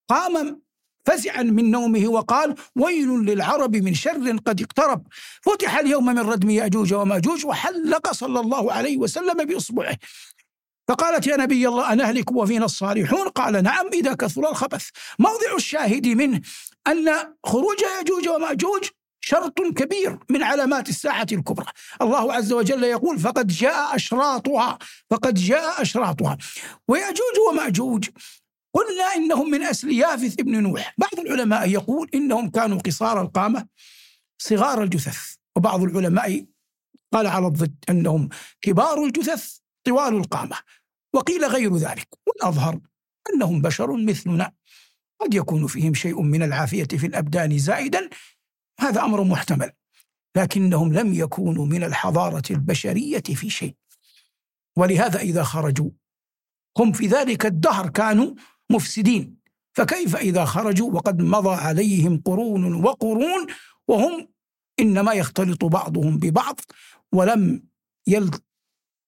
قام 0.08 0.67
فزعا 1.08 1.42
من 1.42 1.70
نومه 1.70 2.08
وقال 2.08 2.54
ويل 2.76 3.08
للعرب 3.08 3.76
من 3.76 3.94
شر 3.94 4.36
قد 4.46 4.60
اقترب. 4.60 5.06
فتح 5.42 5.78
اليوم 5.78 6.06
من 6.06 6.18
ردم 6.18 6.50
يأجوج 6.50 6.94
ومأجوج 6.94 7.46
وحلق 7.46 8.12
صلى 8.12 8.40
الله 8.40 8.72
عليه 8.72 8.96
وسلم 8.96 9.44
بإصبعه. 9.44 9.96
فقالت 10.88 11.26
يا 11.26 11.36
نبي 11.36 11.68
الله 11.68 11.92
أنهلك 11.92 12.32
وفينا 12.32 12.64
الصالحون? 12.64 13.28
قال 13.28 13.62
نعم 13.62 13.86
إذا 13.92 14.14
كثر 14.14 14.50
الخبث. 14.50 14.88
موضع 15.18 15.54
الشاهد 15.56 16.06
منه 16.06 16.40
أن 16.86 17.08
خروج 17.46 17.80
يأجوج 17.80 18.28
ومأجوج 18.28 18.84
شرط 19.20 19.60
كبير 19.60 20.18
من 20.30 20.42
علامات 20.42 20.88
الساعة 20.88 21.26
الكبرى. 21.32 21.72
الله 22.02 22.32
عز 22.32 22.52
وجل 22.52 22.84
يقول 22.84 23.18
فقد 23.18 23.46
جاء 23.46 23.96
أشراطها. 23.96 24.78
فقد 25.10 25.34
جاء 25.34 25.82
أشراطها. 25.82 26.38
ويأجوج 26.88 27.36
ومأجوج 27.50 28.08
قلنا 28.74 29.04
إنهم 29.16 29.50
من 29.50 29.62
أسل 29.62 29.92
يافث 29.92 30.40
ابن 30.40 30.62
نوح. 30.62 30.94
بعض 30.98 31.18
العلماء 31.18 31.68
يقول 31.70 32.10
إنهم 32.14 32.50
كانوا 32.50 32.78
قصار 32.78 33.22
القامة 33.22 33.68
صغار 34.38 34.82
الجثث 34.82 35.34
وبعض 35.56 35.82
العلماء 35.82 36.46
قال 37.12 37.26
على 37.26 37.46
الضد 37.46 37.84
أنهم 37.90 38.28
كبار 38.60 39.04
الجثث 39.04 39.58
طوال 39.84 40.14
القامة 40.14 40.56
وقيل 41.14 41.44
غير 41.44 41.76
ذلك. 41.76 42.08
والأظهر 42.26 42.80
أنهم 43.34 43.62
بشر 43.62 43.96
مثلنا 43.96 44.52
قد 45.20 45.34
يكون 45.34 45.66
فيهم 45.66 45.94
شيء 45.94 46.22
من 46.22 46.42
العافية 46.42 46.84
في 46.84 47.06
الأبدان 47.06 47.58
زائدا 47.58 48.10
هذا 48.80 49.02
أمر 49.02 49.24
محتمل 49.24 49.72
لكنهم 50.36 50.92
لم 50.92 51.14
يكونوا 51.14 51.66
من 51.66 51.84
الحضارة 51.84 52.42
البشرية 52.50 53.22
في 53.22 53.50
شيء. 53.50 53.74
ولهذا 54.76 55.20
إذا 55.20 55.42
خرجوا 55.42 55.90
هم 56.78 56.92
في 56.92 57.06
ذلك 57.06 57.46
الدهر 57.46 57.88
كانوا 57.88 58.34
مفسدين. 58.70 59.38
فكيف 59.72 60.16
إذا 60.16 60.44
خرجوا 60.44 60.92
وقد 60.92 61.22
مضى 61.22 61.54
عليهم 61.54 62.22
قرون 62.24 62.74
وقرون 62.74 63.46
وهم 63.88 64.28
إنما 64.80 65.12
يختلط 65.12 65.64
بعضهم 65.64 66.18
ببعض 66.18 66.60
ولم 67.12 67.62
يل 68.06 68.30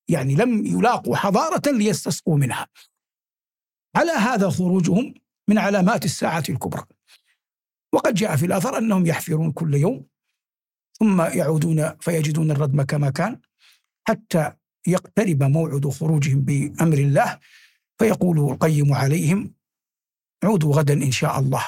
يعني 0.09 0.35
لم 0.35 0.67
يلاقوا 0.67 1.17
حضارة 1.17 1.71
ليستسقوا 1.71 2.37
منها. 2.37 2.69
على 3.97 4.11
هذا 4.11 4.51
خروجهم 4.51 5.15
من 5.49 5.59
علامات 5.59 6.05
الساعة 6.05 6.45
الكبرى. 6.49 6.85
وقد 7.93 8.15
جاء 8.15 8.37
في 8.37 8.47
الأثر 8.47 8.79
أنهم 8.79 9.07
يحفرون 9.07 9.53
كل 9.53 9.75
يوم 9.75 10.07
ثم 10.99 11.23
يعودون 11.23 11.97
فيجدون 12.01 12.51
الردم 12.51 12.83
كما 12.83 13.11
كان 13.11 13.41
حتى 14.09 14.53
يقترب 14.87 15.43
موعد 15.43 15.89
خروجهم 15.89 16.41
بأمر 16.41 16.99
الله 16.99 17.39
فيقول 18.01 18.39
القيم 18.39 18.93
عليهم 18.93 19.55
عودوا 20.45 20.75
غدا 20.75 20.95
إن 20.95 21.13
شاء 21.13 21.39
الله. 21.39 21.65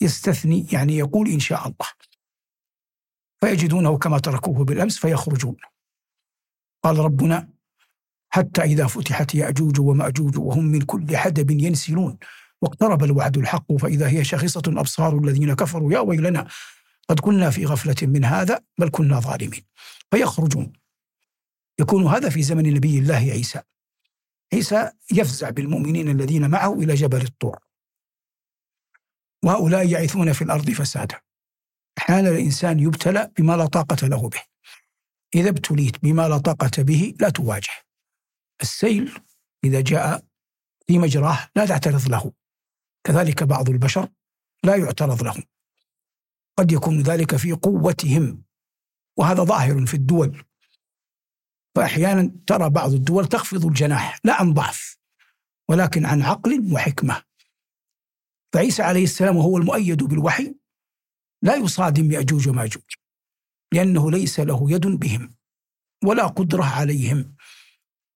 يستثني 0.00 0.66
يعني 0.72 0.96
يقول 0.96 1.28
إن 1.28 1.40
شاء 1.40 1.62
الله. 1.68 1.88
فيجدونه 3.40 3.98
كما 3.98 4.18
تركوه 4.18 4.64
بالأمس 4.64 4.98
فيخرجون. 4.98 5.56
قال 6.84 6.98
ربنا 6.98 7.48
حتى 8.30 8.62
إذا 8.62 8.86
فتحت 8.86 9.34
يأجوج 9.34 9.80
ومأجوج 9.80 10.38
وهم 10.38 10.64
من 10.64 10.80
كل 10.80 11.16
حدب 11.16 11.50
ينسلون 11.50 12.18
واقترب 12.62 13.04
الوعد 13.04 13.38
الحق 13.38 13.72
فإذا 13.72 14.08
هي 14.08 14.24
شاخصة 14.24 14.62
أبصار 14.66 15.18
الذين 15.18 15.54
كفروا 15.54 15.92
يا 15.92 15.98
ويلنا 15.98 16.48
قد 17.08 17.20
كنا 17.20 17.50
في 17.50 17.66
غفلة 17.66 18.08
من 18.08 18.24
هذا 18.24 18.60
بل 18.78 18.88
كنا 18.88 19.20
ظالمين. 19.20 19.64
فيخرجون. 20.10 20.72
يكون 21.80 22.06
هذا 22.06 22.28
في 22.28 22.42
زمن 22.42 22.74
نبي 22.74 22.98
الله 22.98 23.14
عيسى. 23.14 23.62
عيسى 24.52 24.90
يفزع 25.12 25.50
بالمؤمنين 25.50 26.08
الذين 26.08 26.50
معه 26.50 26.72
إلى 26.72 26.94
جبل 26.94 27.22
الطور. 27.22 27.58
وهؤلاء 29.44 29.88
يعيثون 29.88 30.32
في 30.32 30.44
الأرض 30.44 30.70
فسادا. 30.70 31.20
أحيانا 31.98 32.28
الإنسان 32.28 32.80
يبتلى 32.80 33.30
بما 33.38 33.56
لا 33.56 33.66
طاقة 33.66 34.06
له 34.06 34.28
به. 34.28 34.42
إذا 35.34 35.48
ابتليت 35.48 36.02
بما 36.02 36.28
لا 36.28 36.38
طاقة 36.38 36.82
به 36.82 37.14
لا 37.20 37.28
تواجه. 37.28 37.72
السيل 38.62 39.18
إذا 39.64 39.80
جاء 39.80 40.24
في 40.86 40.98
مجراه 40.98 41.48
لا 41.56 41.66
تعترض 41.66 42.08
له. 42.08 42.32
كذلك 43.04 43.42
بعض 43.42 43.70
البشر 43.70 44.08
لا 44.64 44.76
يعترض 44.76 45.22
لهم 45.22 45.42
قد 46.58 46.72
يكون 46.72 47.02
ذلك 47.02 47.36
في 47.36 47.52
قوتهم. 47.52 48.44
وهذا 49.16 49.42
ظاهر 49.42 49.86
في 49.86 49.94
الدول 49.94 50.44
فأحيانا 51.76 52.32
ترى 52.46 52.70
بعض 52.70 52.92
الدول 52.92 53.26
تخفض 53.26 53.66
الجناح 53.66 54.18
لا 54.24 54.34
عن 54.34 54.54
ضعف 54.54 54.96
ولكن 55.68 56.06
عن 56.06 56.22
عقل 56.22 56.72
وحكمة. 56.72 57.22
فعيسى 58.54 58.82
عليه 58.82 59.04
السلام 59.04 59.36
وهو 59.36 59.58
المؤيد 59.58 60.02
بالوحي 60.02 60.54
لا 61.42 61.56
يصادم 61.56 62.12
يأجوج 62.12 62.48
ومأجوج 62.48 62.82
لأنه 63.72 64.10
ليس 64.10 64.40
له 64.40 64.70
يد 64.70 64.86
بهم 64.86 65.34
ولا 66.04 66.26
قدرة 66.26 66.64
عليهم 66.64 67.36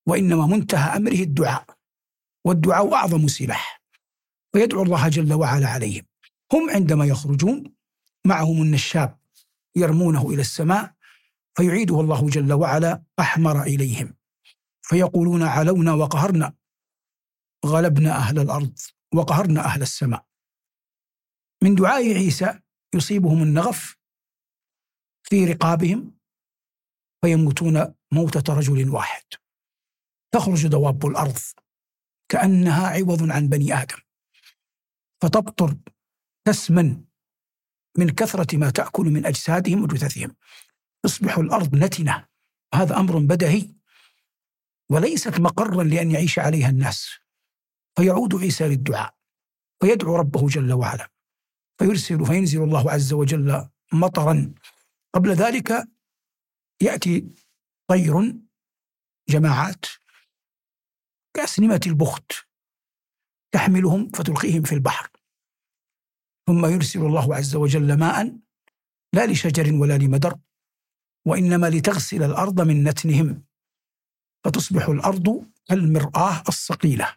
وإنما 0.06 0.46
منتهى 0.46 0.96
أمره 0.96 1.12
الدعاء 1.12 1.64
والدعاء 2.44 2.94
أعظم 2.94 3.28
سلاح 3.28 3.82
فيدعو 4.52 4.82
الله 4.82 5.08
جل 5.08 5.32
وعلا 5.32 5.68
عليهم. 5.68 6.06
هم 6.52 6.70
عندما 6.70 7.04
يخرجون 7.04 7.75
معهم 8.26 8.62
النشاب 8.62 9.18
يرمونه 9.76 10.30
إلى 10.30 10.40
السماء 10.40 10.96
فيعيده 11.56 12.00
الله 12.00 12.28
جل 12.28 12.52
وعلا 12.52 13.02
أحمر 13.20 13.62
إليهم. 13.62 14.16
فيقولون 14.82 15.42
علونا 15.42 15.92
وقهرنا 15.94 16.54
غلبنا 17.66 18.16
أهل 18.16 18.38
الأرض 18.38 18.78
وقهرنا 19.14 19.60
أهل 19.64 19.82
السماء. 19.82 20.26
من 21.62 21.75
دعاء 21.75 22.14
عيسى 22.14 22.60
يصيبهم 22.94 23.42
النغف 23.42 23.96
في 25.22 25.44
رقابهم 25.44 26.18
فيموتون 27.25 27.94
موتة 28.12 28.54
رجل 28.54 28.90
واحد. 28.90 29.25
تخرج 30.34 30.66
دواب 30.66 31.06
الأرض 31.06 31.38
كأنها 32.28 32.86
عوض 32.86 33.30
عن 33.30 33.48
بني 33.48 33.75
آدم. 33.75 33.98
فتبطر 35.22 35.76
تسمن 36.46 37.04
من 37.98 38.10
كثرة 38.10 38.56
ما 38.56 38.70
تأكل 38.70 39.04
من 39.04 39.26
أجسادهم 39.26 39.82
وجثثهم. 39.82 40.36
تصبح 41.06 41.38
الأرض 41.38 41.75
نتنة. 41.75 42.28
هذا 42.75 42.96
أمر 42.96 43.18
بدهي 43.18 43.75
وليست 44.90 45.40
مقرا 45.40 45.84
لأن 45.84 46.10
يعيش 46.10 46.38
عليها 46.38 46.68
الناس. 46.68 47.10
فيعود 47.96 48.34
عيسى 48.34 48.68
للدعاء. 48.68 49.14
فيدعو 49.80 50.16
ربه 50.16 50.46
جل 50.46 50.72
وعلا. 50.72 51.12
فيرسل 51.78 52.26
فينزل 52.26 52.62
الله 52.62 52.90
عز 52.90 53.12
وجل 53.12 53.68
مطرا. 53.92 54.54
قبل 55.14 55.30
ذلك 55.30 55.88
يأتي 56.82 57.34
طير 57.88 58.34
جماعات 59.28 59.86
كأسنمة 61.34 61.80
البخت 61.86 62.32
تحملهم 63.52 64.10
فتلقيهم 64.10 64.62
في 64.62 64.75
البحر. 64.75 65.10
ثم 66.46 66.66
يرسل 66.66 67.00
الله 67.00 67.36
عز 67.36 67.56
وجل 67.56 67.98
ماء 67.98 68.38
لا 69.12 69.26
لشجر 69.26 69.75
ولا 69.75 69.98
لمدر. 69.98 70.38
وإنما 71.26 71.66
لتغسل 71.66 72.23
الأرض 72.23 72.61
من 72.61 72.85
نتنهم 72.85 73.42
فتصبح 74.45 74.88
الأرض 74.88 75.47
كالمرآة 75.68 76.42
الصقيلة. 76.49 77.16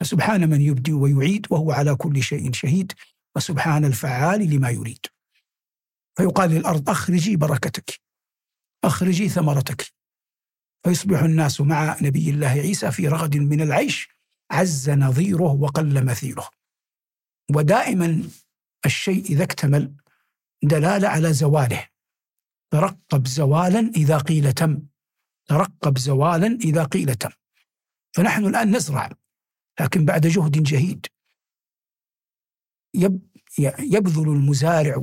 فسبحان 0.00 0.50
من 0.50 0.60
يبدي 0.60 0.92
ويعيد 0.92 1.46
وهو 1.50 1.72
على 1.72 1.94
كل 1.94 2.22
شيء 2.22 2.52
شهيد 2.52 2.92
وسبحان 3.36 3.84
الفعال 3.84 4.50
لما 4.50 4.70
يريد. 4.70 5.06
فيقال 6.16 6.50
للأرض 6.50 6.90
أخرجي 6.90 7.36
بركتك 7.36 8.00
أخرجي 8.84 9.28
ثمرتك. 9.28 9.92
فيصبح 10.84 11.20
الناس 11.22 11.60
مع 11.60 11.96
نبي 12.02 12.30
الله 12.30 12.48
عيسى 12.48 12.90
في 12.90 13.08
رغد 13.08 13.36
من 13.36 13.60
العيش 13.60 14.08
عز 14.50 14.90
نظيره 14.90 15.52
وقل 15.52 16.04
مثيله 16.04 16.48
ودائما 17.54 18.22
الشيء 18.86 19.24
إذا 19.24 19.44
اكتمل 19.44 19.94
دلالة 20.62 21.08
على 21.08 21.32
زواله. 21.32 21.91
ترقب 22.72 23.26
زوالا 23.26 23.80
إذا 23.96 24.18
قيل 24.18 24.52
تم. 24.52 24.82
ترقب 25.48 25.98
زوالا 25.98 26.46
إذا 26.46 26.84
قيل 26.84 27.14
تم. 27.14 27.30
فنحن 28.12 28.46
الآن 28.46 28.76
نزرع 28.76 29.10
لكن 29.80 30.04
بعد 30.04 30.26
جهد 30.26 30.62
جهيد. 30.62 31.06
يبذل 33.78 34.28
المزارع 34.28 34.96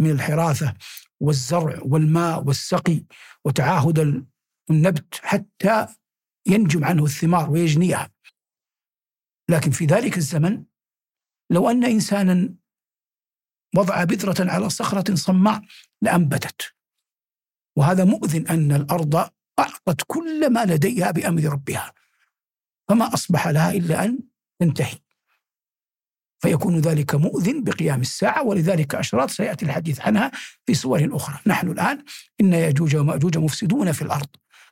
من 0.00 0.10
الحراثة 0.10 0.74
والزرع 1.20 1.80
والماء 1.82 2.44
والسقي 2.44 3.04
وتعاهد 3.44 4.26
النبت 4.70 5.14
حتى 5.22 5.86
ينجم 6.46 6.84
عنه 6.84 7.04
الثمار 7.04 7.50
ويجنيها. 7.50 8.10
لكن 9.50 9.70
في 9.70 9.84
ذلك 9.84 10.16
الزمن 10.16 10.64
لو 11.50 11.70
أن 11.70 11.84
إنسانا 11.84 12.54
وضع 13.76 14.04
بذرة 14.04 14.50
على 14.50 14.70
صخرة 14.70 15.14
صماء 15.14 15.62
لأنبتت. 16.02 16.74
وهذا 17.76 18.04
مؤذن 18.04 18.46
أن 18.46 18.72
الأرض 18.72 19.30
أعطت 19.58 20.02
كل 20.06 20.52
ما 20.52 20.64
لديها 20.64 21.10
بأمر 21.10 21.44
ربها. 21.44 21.92
فما 22.88 23.14
أصبح 23.14 23.48
لها 23.48 23.72
إلا 23.72 24.04
أن 24.04 24.18
تنتهي. 24.60 24.98
فيكون 26.42 26.80
ذلك 26.80 27.14
مؤذن 27.14 27.64
بقيام 27.64 28.00
الساعة 28.00 28.42
ولذلك 28.42 28.94
أشراط 28.94 29.30
سيأتي 29.30 29.64
الحديث 29.64 30.00
عنها 30.00 30.30
في 30.66 30.74
صور 30.74 31.08
أخرى. 31.12 31.38
نحن 31.46 31.70
الآن 31.70 32.04
إن 32.40 32.52
يأجوج 32.52 32.96
ومأجوج 32.96 33.38
مفسدون 33.38 33.92
في 33.92 34.02
الأرض. 34.02 34.28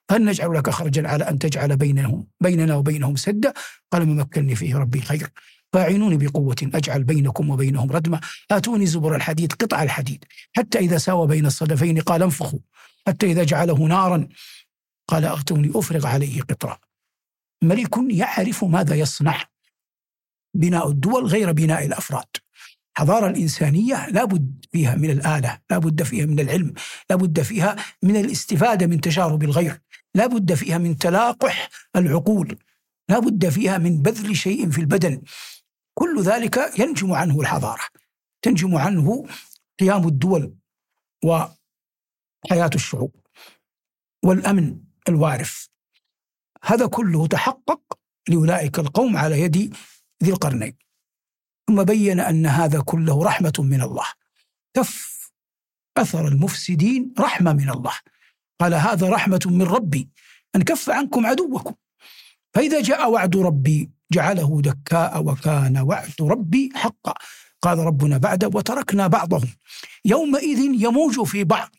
فهل 0.09 0.25
نجعل 0.25 0.55
لك 0.55 0.71
خرجا 0.71 1.09
على 1.09 1.29
أن 1.29 1.39
تجعل 1.39 1.77
بينهم 1.77 2.27
بيننا 2.41 2.75
وبينهم 2.77 3.17
سدا؟ 3.17 3.53
قال 3.93 4.07
ما 4.07 4.15
مكنني 4.15 4.55
فيه 4.55 4.77
ربي 4.77 5.01
خير. 5.01 5.31
فاعينوني 5.75 6.17
بقوة 6.17 6.57
أجعل 6.63 7.05
بينكم 7.05 7.51
وبينهم 7.51 7.93
ردما 7.93 8.21
آتوني 8.51 8.87
زبر 8.87 9.17
الحديد 9.17 9.53
قطع 9.53 9.83
الحديد. 9.83 10.25
حتى 10.57 10.79
إذا 10.79 10.99
ساوى 10.99 11.27
بين 11.27 11.47
الصدفين 11.47 12.01
قال 12.01 12.23
انفخوا. 12.23 12.59
حتى 13.07 13.27
إذا 13.27 13.45
جعله 13.45 13.79
نارا 13.79 14.29
قال 15.09 15.25
أغتوني 15.25 15.73
أفرغ 15.75 16.07
عليه 16.07 16.43
قطرا 16.43 16.79
ملك 17.63 17.95
يعرف 18.11 18.65
ماذا 18.65 18.95
يصنع. 18.95 19.43
بناء 20.55 20.89
الدول 20.89 21.27
غير 21.27 21.53
بناء 21.53 21.87
الأفراد. 21.87 22.27
الحضاره 22.97 23.27
الإنسانية 23.27 24.09
لابد 24.09 24.65
فيها 24.73 24.95
من 24.95 25.11
الآلة 25.11 25.59
لابد 25.71 26.03
فيها 26.03 26.27
من 26.27 26.41
العلم 26.41 26.75
لابد 27.11 27.43
فيها 27.43 27.77
من 28.03 28.17
الاستفادة 28.17 28.87
من 28.87 29.01
تجارب 29.01 29.43
الغير 29.43 29.81
لابد 30.15 30.55
فيها 30.55 30.79
من 30.79 30.99
تلاقح 30.99 31.69
العقول 31.97 32.59
لابد 33.09 33.49
فيها 33.49 33.79
من 33.79 34.03
بذل 34.03 34.37
شيء 34.37 34.71
في 34.71 34.81
البدن. 34.81 35.23
كل 35.95 36.23
ذلك 36.23 36.79
ينجم 36.79 37.13
عنه 37.13 37.41
الحضارة 37.41 37.83
تنجم 38.43 38.77
عنه 38.77 39.27
قيام 39.81 40.09
الدول 40.09 40.55
وحياة 41.25 42.71
الشعوب 42.75 43.15
والأمن 44.25 44.81
الوارف 45.09 45.69
هذا 46.65 46.87
كله 46.87 47.27
تحقق 47.27 47.99
لأولئك 48.29 48.79
القوم 48.79 49.17
على 49.17 49.41
يد 49.41 49.77
ذي 50.25 50.31
القرنين. 50.31 50.77
ثم 51.69 51.83
بين 51.83 52.21
أن 52.21 52.47
هذا 52.47 52.81
كله 52.81 53.25
رحمة 53.25 53.53
من 53.59 53.83
الله. 53.83 54.07
كف 54.75 55.15
أثر 55.97 56.29
المفسدين 56.29 57.15
رحمة 57.19 57.53
من 57.53 57.71
الله. 57.71 57.93
قال 58.61 58.75
هذا 58.75 59.09
رحمة 59.11 59.41
من 59.47 59.63
ربي 59.63 60.11
أن 60.57 60.63
كف 60.63 60.91
عنكم 60.91 61.27
عدوكم. 61.27 61.75
فإذا 62.55 62.83
جاء 62.83 63.11
وعد 63.11 63.37
ربي 63.37 63.91
جعله 64.15 64.61
دكاء 64.61 65.23
وكان 65.25 65.79
وعد 65.79 66.15
ربي 66.21 66.71
حقا. 66.75 67.15
قال 67.63 67.79
ربنا 67.79 68.19
بعد 68.19 68.45
وتركنا 68.57 69.07
بعضهم. 69.07 69.49
يومئذ 70.05 70.59
يموج 70.59 71.23
في 71.23 71.45
بعض. 71.45 71.71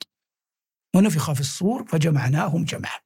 ونفخ 0.96 1.32
في 1.34 1.40
الصور 1.40 1.86
فجمعناهم 1.88 2.64
جمعا. 2.64 3.00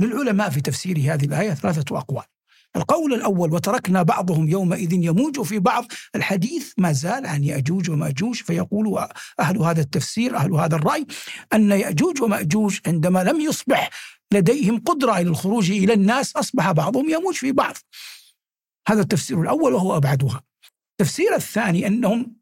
للعلماء 0.00 0.50
في 0.50 0.60
تفسير 0.60 0.98
هذه 0.98 1.24
الآية 1.24 1.54
ثلاثة 1.54 1.98
أقوال. 1.98 2.24
القول 2.76 3.14
الأول 3.14 3.52
وتركنا 3.52 4.02
بعضهم 4.02 4.48
يومئذ 4.48 4.92
يموج 4.92 5.42
في 5.42 5.58
بعض. 5.58 5.84
الحديث 6.14 6.72
ما 6.78 6.92
زال 6.92 7.26
عن 7.26 7.44
يأجوج 7.44 7.90
ومأجوج 7.90 8.34
فيقول 8.34 9.06
أهل 9.40 9.58
هذا 9.58 9.80
التفسير 9.80 10.36
أهل 10.36 10.52
هذا 10.52 10.76
الرأي 10.76 11.06
أن 11.52 11.70
يأجوج 11.70 12.22
ومأجوج 12.22 12.78
عندما 12.86 13.24
لم 13.24 13.40
يصبح 13.40 13.90
لديهم 14.32 14.80
قدرة 14.80 15.12
على 15.12 15.28
الخروج 15.28 15.70
إلى 15.70 15.92
الناس 15.92 16.36
أصبح 16.36 16.72
بعضهم 16.72 17.10
يموج 17.10 17.34
في 17.34 17.52
بعض. 17.52 17.76
هذا 18.90 19.00
التفسير 19.00 19.42
الأول 19.42 19.72
وهو 19.74 19.96
أبعدها. 19.96 20.42
التفسير 20.90 21.34
الثاني 21.34 21.86
أنهم 21.86 22.36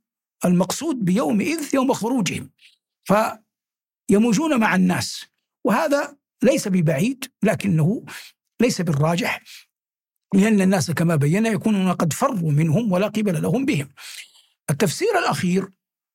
المقصود 0.44 1.04
بيومئذ 1.04 1.74
يوم 1.74 1.92
خروجهم 1.92 2.50
فيموجون 3.04 4.60
مع 4.60 4.74
الناس. 4.74 5.24
وهذا 5.64 6.16
ليس 6.42 6.68
ببعيد 6.68 7.24
لكنه 7.42 8.04
ليس 8.60 8.80
بالراجح 8.80 9.42
لأن 10.34 10.60
الناس 10.60 10.90
كما 10.90 11.16
بينا 11.16 11.48
يكونون 11.48 11.92
قد 11.92 12.12
فروا 12.12 12.52
منهم 12.52 12.92
ولا 12.92 13.06
قبل 13.06 13.42
لهم 13.42 13.64
بهم. 13.64 13.88
التفسير 14.70 15.18
الأخير 15.18 15.68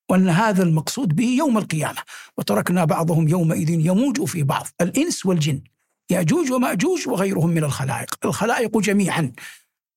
وأن 0.09 0.29
هذا 0.29 0.63
المقصود 0.63 1.15
به 1.15 1.25
يوم 1.25 1.57
القيامة. 1.57 2.01
وتركنا 2.37 2.85
بعضهم 2.85 3.27
يومئذ 3.27 3.69
يموج 3.69 4.23
في 4.23 4.43
بعض. 4.43 4.67
الإنس 4.81 5.25
والجن 5.25 5.61
يأجوج 6.09 6.51
ومأجوج 6.51 7.07
وغيرهم 7.07 7.49
من 7.49 7.63
الخلائق. 7.63 8.25
الخلائق 8.25 8.77
جميعا. 8.77 9.33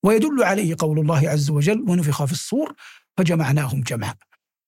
ويدل 0.07 0.43
عليه 0.43 0.75
قول 0.79 0.99
الله 0.99 1.29
عز 1.29 1.49
وجل 1.49 1.85
ونفخ 1.87 2.25
في 2.25 2.31
الصور 2.31 2.73
فجمعناهم 3.17 3.81
جمعا 3.81 4.13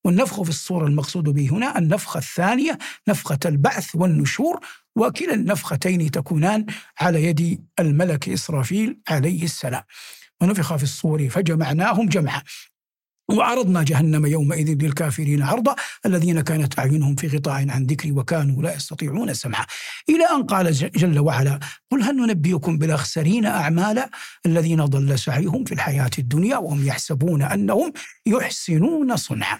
والنفخ 0.06 0.42
في 0.42 0.50
الصور 0.50 0.86
المقصود 0.86 1.24
به 1.24 1.50
هنا 1.52 1.78
النفخة 1.78 2.18
الثانية 2.18 2.78
نفخة 3.08 3.40
البعث 3.46 3.96
والنشور 3.96 4.60
وكلا 4.96 5.34
النفختين 5.34 6.12
تكونان 6.12 6.66
على 7.00 7.24
يد 7.24 7.66
الملك 7.80 8.30
إسرافيل 8.30 9.00
عليه 9.10 9.44
السلام. 9.44 9.84
ونفخ 10.42 10.76
في 10.76 10.84
الصور 10.84 11.30
فجمعناهم 11.30 12.10
جمعا 12.10 12.44
وعرضنا 13.32 13.84
جهنم 13.84 14.26
يومئذ 14.26 14.84
للكافرين 14.84 15.42
عرضا 15.42 15.76
الذين 16.06 16.42
كانت 16.42 16.80
أعينهم 16.80 17.16
في 17.16 17.28
غطاء 17.28 17.70
عن 17.70 17.86
ذكري 17.86 18.12
وكانوا 18.12 18.64
لا 18.64 18.76
يستطيعون 18.76 19.30
السمع 19.30 19.66
إلى 20.10 20.24
أن 20.24 20.44
قال 20.44 20.74
جل 20.74 21.20
وعلا 21.20 21.60
قل 21.92 22.04
هل 22.04 22.16
ننبئكم 22.16 22.78
بالأخسرين 22.78 23.46
أعمالا 23.46 24.10
الذين 24.46 24.86
ضل 24.86 25.20
سعيهم 25.20 25.64
في 25.64 25.72
الحياة 25.72 26.10
الدنيا 26.20 26.58
وهم 26.58 26.88
يحسبون 26.88 27.42
أنهم 27.42 27.94
يحسنون 28.26 29.18
صنعا. 29.18 29.60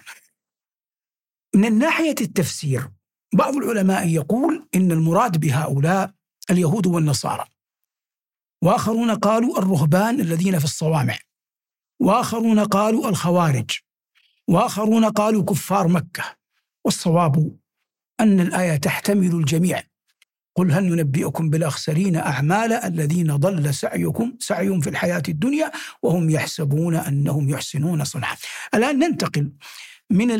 من 1.54 1.64
الناحية 1.64 2.14
التفسير 2.20 2.88
بعض 3.34 3.56
العلماء 3.56 4.08
يقول 4.08 4.68
إن 4.74 4.92
المراد 4.92 5.40
بهؤلاء 5.40 6.12
اليهود 6.50 6.86
والنصارى 6.86 7.44
وآخرون 8.62 9.10
قالوا 9.10 9.58
الرهبان 9.58 10.20
الذين 10.20 10.58
في 10.58 10.64
الصوامع. 10.64 11.18
وآخرون 12.00 12.60
قالوا 12.60 13.08
الخوارج 13.08 13.70
وآخرون 14.48 15.04
قالوا 15.04 15.44
كفار 15.44 15.88
مكة 15.88 16.24
والصواب 16.84 17.56
أن 18.20 18.40
الآية 18.40 18.76
تحتمل 18.76 19.34
الجميع 19.34 19.82
قل 20.56 20.72
هل 20.72 20.84
ننبئكم 20.84 21.50
بالأخسرين 21.50 22.16
اعمالا 22.16 22.86
الذين 22.86 23.36
ضل 23.36 23.74
سعيكم 23.74 24.36
سعيهم 24.38 24.80
في 24.80 24.90
الحياة 24.90 25.22
الدنيا 25.28 25.70
وهم 26.02 26.30
يحسبون 26.30 26.94
أنهم 26.96 27.48
يحسنون 27.48 28.04
صنعا. 28.04 28.36
الآن 28.74 28.98
ننتقل 28.98 29.52
من 30.10 30.30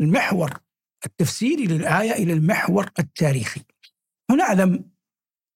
المحور 0.00 0.58
التفسيري 1.06 1.66
للآية 1.66 2.12
إلى 2.12 2.32
المحور 2.32 2.90
التاريخي. 2.98 3.60
ونعلم 4.30 4.84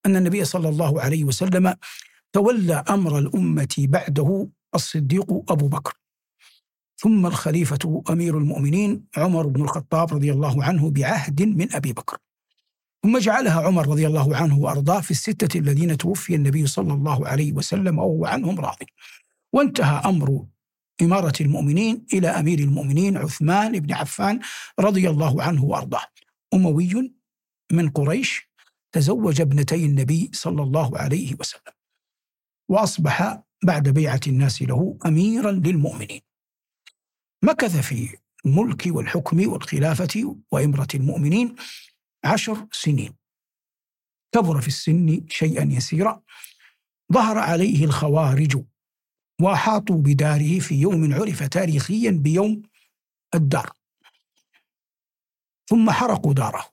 أن 0.07 0.17
النبي 0.17 0.45
صلى 0.45 0.69
الله 0.69 1.01
عليه 1.01 1.25
وسلم 1.25 1.75
تولى 2.33 2.85
أمر 2.91 3.19
الأمة 3.19 3.75
بعده 3.79 4.49
الصديق 4.75 5.53
أبو 5.53 5.69
بكر. 5.69 5.95
ثم 6.97 7.27
الخليفة 7.27 8.03
أمير 8.11 8.39
المؤمنين 8.39 9.05
عمر 9.17 9.47
بن 9.47 9.63
الخطاب 9.63 10.15
رضي 10.15 10.33
الله 10.33 10.65
عنه 10.65 10.91
بعهد 10.91 11.43
من 11.43 11.73
أبي 11.75 11.93
بكر. 11.93 12.19
ثم 13.03 13.19
جعلها 13.19 13.67
عمر 13.67 13.89
رضي 13.89 14.07
الله 14.07 14.37
عنه 14.37 14.59
وأرضاه 14.59 15.01
في 15.01 15.11
الستة 15.11 15.59
الذين 15.59 15.97
توفي 15.97 16.35
النبي 16.35 16.67
صلى 16.67 16.93
الله 16.93 17.29
عليه 17.29 17.53
وسلم 17.53 17.99
وهو 17.99 18.27
عنهم 18.27 18.61
راضي 18.61 18.87
وانتهى 19.53 20.03
أمر 20.05 20.47
إمارة 21.03 21.33
المؤمنين 21.41 22.07
إلى 22.13 22.29
أمير 22.29 22.59
المؤمنين 22.59 23.17
عثمان 23.17 23.81
بن 23.81 23.93
عفان 23.93 24.41
رضي 24.81 25.11
الله 25.11 25.43
عنه 25.43 25.65
وأرضاه. 25.65 26.05
أموي 26.55 27.15
من 27.73 27.91
قريش 27.91 28.51
تزوج 28.93 29.41
ابنتي 29.41 29.85
النبي 29.85 30.31
صلى 30.35 30.63
الله 30.63 30.99
عليه 30.99 31.35
وسلم. 31.41 31.73
وأصبح 32.69 33.43
بعد 33.65 33.89
بيعة 33.89 34.21
الناس 34.27 34.63
له 34.63 34.99
أميرا 35.07 35.53
للمؤمنين. 35.53 36.21
مكث 37.45 37.77
في 37.77 38.17
الملك 38.47 38.83
والحكم 38.87 39.49
والخلافة 39.49 40.37
وإمرة 40.53 40.89
المؤمنين 40.95 41.57
عشر 42.25 42.67
سنين. 42.73 43.15
كبر 44.35 44.61
في 44.61 44.69
السن 44.69 45.27
شيئا 45.29 45.65
يسيرا. 45.65 46.23
ظهر 47.13 47.39
عليه 47.39 47.85
الخوارج 47.85 48.65
وأحاطوا 49.41 49.97
بداره 49.97 50.59
في 50.59 50.75
يوم 50.75 51.15
عرف 51.15 51.43
تاريخيا 51.43 52.11
بيوم 52.11 52.63
الدار. 53.35 53.73
ثم 55.69 55.91
حرقوا 55.91 56.35
داره. 56.35 56.67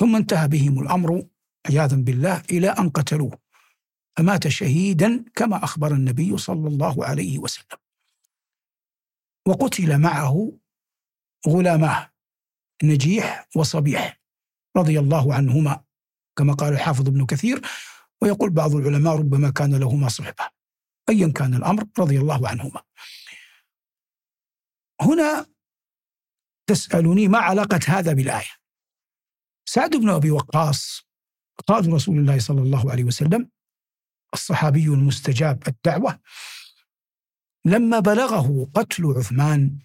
ثم 0.00 0.16
انتهى 0.16 0.48
بهم 0.48 0.82
الأمر 0.82 1.26
عياذا 1.66 1.96
بالله 1.96 2.42
إلى 2.50 2.68
أن 2.68 2.90
قتلوه. 2.90 3.49
فمات 4.20 4.48
شهيدا 4.48 5.24
كما 5.34 5.64
أخبر 5.64 5.94
النبي 5.94 6.38
صلى 6.38 6.68
الله 6.68 7.06
عليه 7.06 7.38
وسلم. 7.38 7.78
وقتل 9.48 9.98
معه 9.98 10.52
غلاماه 11.48 12.12
نجيح 12.82 13.48
وصبيح 13.56 14.20
رضي 14.76 14.98
الله 14.98 15.34
عنهما 15.34 15.84
كما 16.36 16.52
قال 16.52 16.72
الحافظ 16.72 17.08
ابن 17.08 17.26
كثير 17.26 17.60
ويقول 18.22 18.50
بعض 18.50 18.74
العلماء 18.74 19.16
ربما 19.16 19.50
كان 19.50 19.74
لهما 19.74 20.08
صحبة 20.08 20.50
أيا 21.08 21.32
كان 21.32 21.54
الأمر 21.54 21.84
رضي 21.98 22.18
الله 22.18 22.48
عنهما. 22.48 22.82
هنا 25.00 25.46
تسألني 26.66 27.28
ما 27.28 27.38
علاقة 27.38 27.80
هذا 27.88 28.12
بالآية؟ 28.12 28.50
سعد 29.68 29.96
بن 29.96 30.08
أبي 30.08 30.30
وقاص 30.30 31.02
قال 31.66 31.92
رسول 31.92 32.18
الله 32.18 32.38
صلى 32.38 32.62
الله 32.62 32.90
عليه 32.90 33.04
وسلم 33.04 33.50
الصحابي 34.34 34.84
المستجاب 34.84 35.62
الدعوة. 35.68 36.18
لما 37.64 37.98
بلغه 37.98 38.70
قتل 38.74 39.14
عثمان 39.16 39.78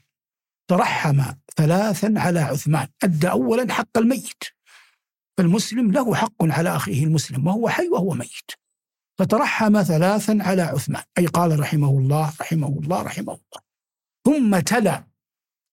ترحم 0.67 1.23
ثلاثا 1.55 2.13
على 2.17 2.39
عثمان 2.39 2.87
أدى 3.03 3.29
أولا 3.29 3.73
حق 3.73 3.97
الميت. 3.97 4.43
فالمسلم 5.37 5.91
له 5.91 6.15
حق 6.15 6.43
على 6.43 6.75
أخيه 6.75 7.03
المسلم 7.03 7.47
وهو 7.47 7.69
حي 7.69 7.87
وهو 7.87 8.13
ميت. 8.13 8.51
فترحم 9.17 9.83
ثلاثا 9.83 10.37
على 10.41 10.61
عثمان. 10.61 11.03
أي 11.17 11.25
قال 11.25 11.59
رحمه 11.59 11.89
الله 11.89 12.33
رحمه 12.41 12.67
الله 12.67 13.01
رحمه 13.01 13.33
الله. 13.33 13.65
ثم 14.25 14.59
تلا 14.59 15.07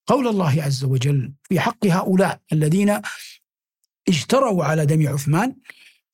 قول 0.06 0.28
الله 0.28 0.62
عز 0.62 0.84
وجل 0.84 1.32
في 1.42 1.60
حق 1.60 1.86
هؤلاء 1.86 2.40
الذين 2.52 3.00
اجتروا 4.08 4.64
على 4.64 4.86
دم 4.86 5.08
عثمان 5.08 5.56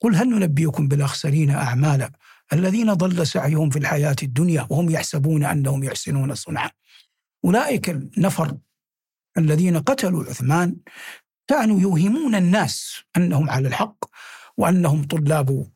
قل 0.01 0.15
هل 0.15 0.29
ننبئكم 0.29 0.89
بالأخسرين 0.89 1.51
أعمالا؟ 1.51 2.13
الذين 2.53 2.93
ضل 2.93 3.27
سعيهم 3.27 3.71
في 3.71 3.79
الحياة 3.79 4.17
الدنيا 4.23 4.67
وهم 4.71 4.91
يحسبون 4.91 5.45
أنهم 5.45 5.85
يحسنون 5.85 6.35
صنعا. 6.35 6.71
أولئك 7.45 7.91
النفر 7.91 8.57
الذين 9.39 9.79
قتلوا 9.79 10.25
عثمان 10.25 10.77
كانوا 11.49 11.81
يوهمون 11.81 12.35
الناس 12.35 13.03
أنهم 13.17 13.51
على 13.51 13.69
الحق 13.69 14.05
وأنهم 14.57 15.05
طلاب 15.05 15.71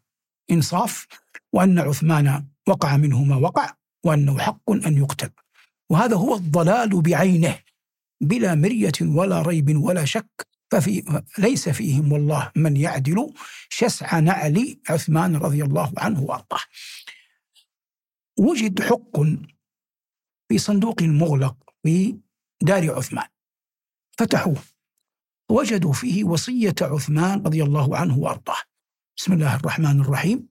إنصاف 0.50 1.06
وأن 1.52 1.78
عثمان 1.78 2.46
وقع 2.68 2.96
منه 2.96 3.24
ما 3.24 3.36
وقع 3.36 3.74
وأنه 4.04 4.38
حق 4.38 4.70
أن 4.70 4.96
يقتل. 4.96 5.30
وهذا 5.90 6.16
هو 6.16 6.34
الضلال 6.34 7.02
بعينه 7.02 7.58
بلا 8.20 8.54
مرية 8.54 8.92
ولا 9.00 9.42
ريب 9.42 9.76
ولا 9.76 10.04
شك. 10.04 10.51
ففي 10.72 11.22
ليس 11.38 11.68
فيهم 11.68 12.12
والله 12.12 12.52
من 12.56 12.76
يعدل 12.76 13.34
شسع 13.68 14.20
نعل 14.20 14.80
عثمان 14.90 15.36
رضي 15.36 15.64
الله 15.64 15.92
عنه 15.98 16.22
وأرضاه. 16.22 16.60
وجد 18.38 18.82
حق 18.82 19.20
في 20.48 20.58
صندوق 20.58 21.02
مغلق 21.02 21.56
في 21.82 22.18
دار 22.62 22.94
عثمان. 22.94 23.26
فتحوه. 24.18 24.62
وجدوا 25.50 25.92
فيه 25.92 26.24
وصية 26.24 26.74
عثمان 26.82 27.42
رضي 27.42 27.62
الله 27.62 27.96
عنه 27.96 28.18
وأرضاه. 28.18 28.62
بسم 29.16 29.32
الله 29.32 29.56
الرحمن 29.56 30.00
الرحيم. 30.00 30.48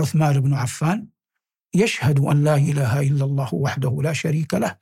عثمان 0.00 0.40
بن 0.40 0.54
عفان. 0.54 1.08
يشهد 1.74 2.18
أن 2.18 2.44
لا 2.44 2.54
إله 2.54 3.00
إلا 3.00 3.24
الله 3.24 3.54
وحده 3.54 3.98
لا 4.02 4.12
شريك 4.12 4.54
له 4.54 4.78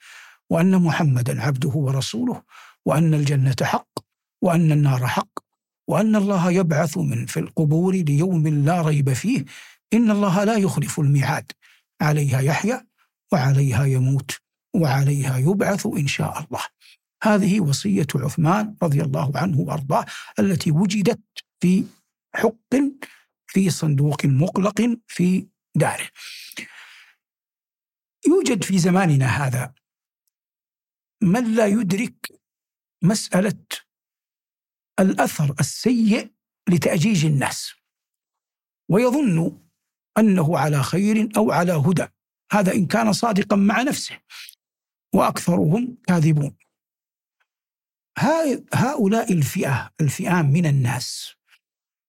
وأن 0.51 0.83
محمدا 0.83 1.43
عبده 1.43 1.71
ورسوله 1.75 2.43
وأن 2.87 3.15
الجنة 3.15 3.57
حق. 3.63 4.10
وأن 4.43 4.73
النار 4.73 5.07
حق 5.07 5.39
وأن 5.89 6.17
الله 6.17 6.51
يبعث 6.51 6.99
من 6.99 7.27
في 7.27 7.41
القبور 7.41 7.95
ليوم 7.95 8.49
لا 8.49 8.83
ريب 8.83 9.13
فيه. 9.13 9.45
إن 9.93 10.11
الله 10.11 10.45
لا 10.45 10.57
يخلف 10.57 11.01
الميعاد. 11.01 11.53
عليها 12.01 12.41
يحيى 12.41 12.81
وعليها 13.33 13.85
يموت 13.85 14.41
وعليها 14.77 15.39
يبعث 15.39 15.87
إن 15.87 16.07
شاء 16.07 16.39
الله. 16.45 16.65
هذه 17.23 17.61
وصية 17.61 18.07
عثمان 18.15 18.75
رضي 18.83 19.03
الله 19.03 19.33
عنه 19.35 19.61
وأرضاه 19.61 20.07
التي 20.39 20.71
وجدت 20.71 21.21
في 21.61 21.85
حق 22.35 22.75
في 23.47 23.71
صندوق 23.71 24.27
مقلق 24.27 24.99
في 25.07 25.47
داره. 25.75 26.09
يوجد 28.29 28.65
في 28.65 28.79
زماننا 28.79 29.27
هذا 29.27 29.75
من 31.23 31.55
لا 31.55 31.67
يدرك 31.67 32.33
مسألة 33.03 33.67
الأثر 35.01 35.55
السيء 35.61 36.31
لتأجيج 36.69 37.25
الناس. 37.25 37.73
ويظن 38.89 39.61
أنه 40.19 40.59
على 40.59 40.83
خير 40.83 41.29
أو 41.37 41.53
على 41.53 41.73
هدى. 41.73 42.07
هذا 42.53 42.75
إن 42.75 42.87
كان 42.87 43.13
صادقا 43.13 43.57
مع 43.57 43.83
نفسه. 43.83 44.19
وأكثرهم 45.15 45.97
كاذبون. 46.07 46.57
هؤلاء 48.75 49.33
الفئة 49.33 49.91
الفئام 50.01 50.53
من 50.53 50.67
الناس. 50.67 51.35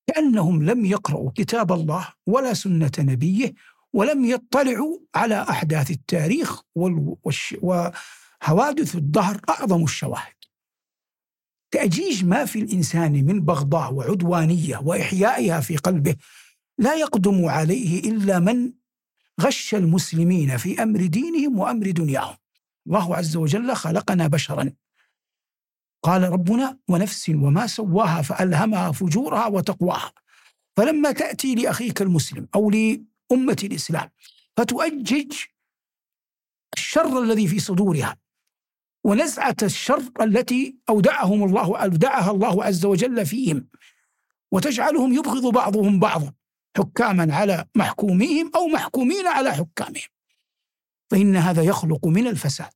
كأنهم 0.08 0.64
لم 0.64 0.86
يقرأوا 0.86 1.32
كتاب 1.36 1.72
الله 1.72 2.14
ولا 2.28 2.54
سنة 2.54 2.92
نبيه 3.00 3.54
ولم 3.94 4.26
يطلعوا 4.26 5.00
على 5.16 5.42
أحداث 5.50 5.92
التاريخ 5.92 6.62
وحوادث 7.62 8.96
الدهر 8.96 9.42
أعظم 9.50 9.84
الشواهد. 9.84 10.41
تأجيج 11.72 12.26
ما 12.26 12.46
في 12.46 12.60
الإنسان 12.60 13.26
من 13.26 13.42
بغضاء 13.42 13.94
وعدوانية 13.94 14.78
وإحيائها 14.78 15.60
في 15.60 15.78
قلبه 15.78 16.16
لا 16.78 16.96
يقدم 16.96 17.46
عليه 17.46 18.00
إلا 18.00 18.40
من 18.40 18.74
غش 19.42 19.76
المسلمين 19.76 20.58
في 20.58 20.84
أمر 20.84 21.06
دينهم 21.06 21.60
وأمر 21.60 21.92
دنياهم. 21.92 22.38
الله 22.88 23.16
عز 23.16 23.36
وجل 23.36 23.76
خلقنا 23.76 24.28
بشرا. 24.28 24.74
قال 26.04 26.24
ربنا 26.24 26.80
ونفس 26.88 27.30
وما 27.30 27.68
سواها 27.68 28.22
فألهمها 28.22 28.92
فجورها 28.92 29.48
وتقواها. 29.48 30.12
فلما 30.78 31.12
تأتي 31.12 31.56
لأخيك 31.56 32.02
المسلم 32.02 32.48
أو 32.56 32.70
لأمة 32.70 33.58
الإسلام 33.64 34.10
فتؤجج 34.58 35.34
الشر 36.74 37.24
الذي 37.24 37.48
في 37.48 37.60
صدورها. 37.60 38.21
ونزعة 39.04 39.56
الشر 39.64 40.04
التي 40.22 40.76
أودعهم 40.90 41.44
الله 41.44 41.78
أودعها 41.84 42.32
الله 42.32 42.64
عز 42.64 42.86
وجل 42.86 43.26
فيهم. 43.26 43.68
وتجعلهم 44.52 45.14
يبغض 45.14 45.54
بعضهم 45.54 46.00
بعضا 46.00 46.34
حكاما 46.78 47.36
على 47.36 47.66
محكوميهم 47.76 48.52
أو 48.56 48.68
محكومين 48.68 49.28
على 49.28 49.52
حكامهم. 49.52 50.08
فإن 51.12 51.36
هذا 51.36 51.64
يخلق 51.64 52.08
من 52.08 52.28
الفساد 52.28 52.74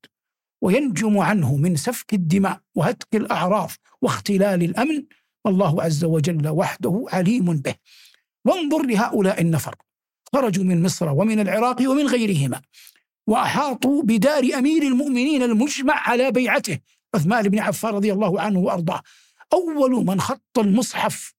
وينجم 0.61 1.17
عنه 1.17 1.55
من 1.55 1.75
سفك 1.75 2.13
الدماء 2.13 2.61
وهتك 2.75 3.15
الأعراض 3.15 3.71
واختلال 4.01 4.63
الأمن. 4.63 5.03
والله 5.45 5.83
عز 5.83 6.03
وجل 6.03 6.47
وحده 6.47 7.05
عليم 7.09 7.45
به. 7.45 7.75
وانظر 8.45 8.85
لهؤلاء 8.85 9.41
النفر. 9.41 9.75
خرجوا 10.33 10.63
من 10.63 10.83
مصر 10.83 11.09
ومن 11.09 11.39
العراق 11.39 11.89
ومن 11.89 12.07
غيرهما. 12.07 12.61
وأحاطوا 13.27 14.03
بدار 14.03 14.43
أمير 14.57 14.83
المؤمنين 14.83 15.43
المجمع 15.43 15.93
على 16.09 16.31
بيعته. 16.31 16.79
عثمان 17.15 17.49
بن 17.49 17.59
عفان 17.59 17.93
رضي 17.93 18.13
الله 18.13 18.41
عنه 18.41 18.59
وأرضاه. 18.59 19.01
أول 19.53 20.05
من 20.05 20.21
خط 20.21 20.59
المصحف 20.59 21.33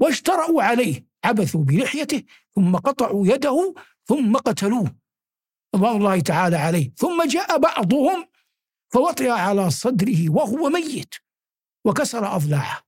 واشترأوا 0.00 0.62
عليه 0.62 1.06
عبثوا 1.24 1.64
بلحيته 1.64 2.22
ثم 2.54 2.76
قطعوا 2.76 3.26
يده 3.26 3.74
ثم 4.04 4.36
قتلوه. 4.36 4.94
رضوان 5.74 5.96
الله 5.96 6.20
تعالى 6.20 6.56
عليه. 6.56 6.92
ثم 6.96 7.24
جاء 7.24 7.58
بعضهم 7.58 8.28
فوطئ 8.88 9.30
على 9.30 9.70
صدره 9.70 10.30
وهو 10.30 10.68
ميت 10.68 11.14
وكسر 11.84 12.36
أضلاعه 12.36 12.82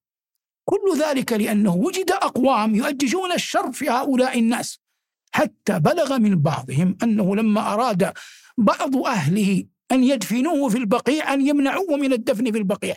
كل 0.65 0.99
ذلك 0.99 1.33
لأنه 1.33 1.75
وجد 1.75 2.11
أقوام 2.11 2.75
يؤججون 2.75 3.33
الشر 3.33 3.73
في 3.73 3.91
هؤلاء 3.91 4.39
الناس. 4.39 4.79
حتى 5.33 5.79
بلغ 5.79 6.19
من 6.19 6.43
بعضهم 6.43 6.97
أنه 7.03 7.37
لما 7.37 7.73
أراد 7.73 8.13
بعض 8.59 8.97
أهله 8.97 9.65
أن 9.93 10.05
يدفنوه 10.05 10.69
في 10.69 10.79
البقيع 10.79 11.35
أن 11.35 11.47
يمنعوه 11.47 11.97
من 11.97 12.13
الدفن 12.13 12.53
في 12.53 12.59
البقيع 12.59 12.97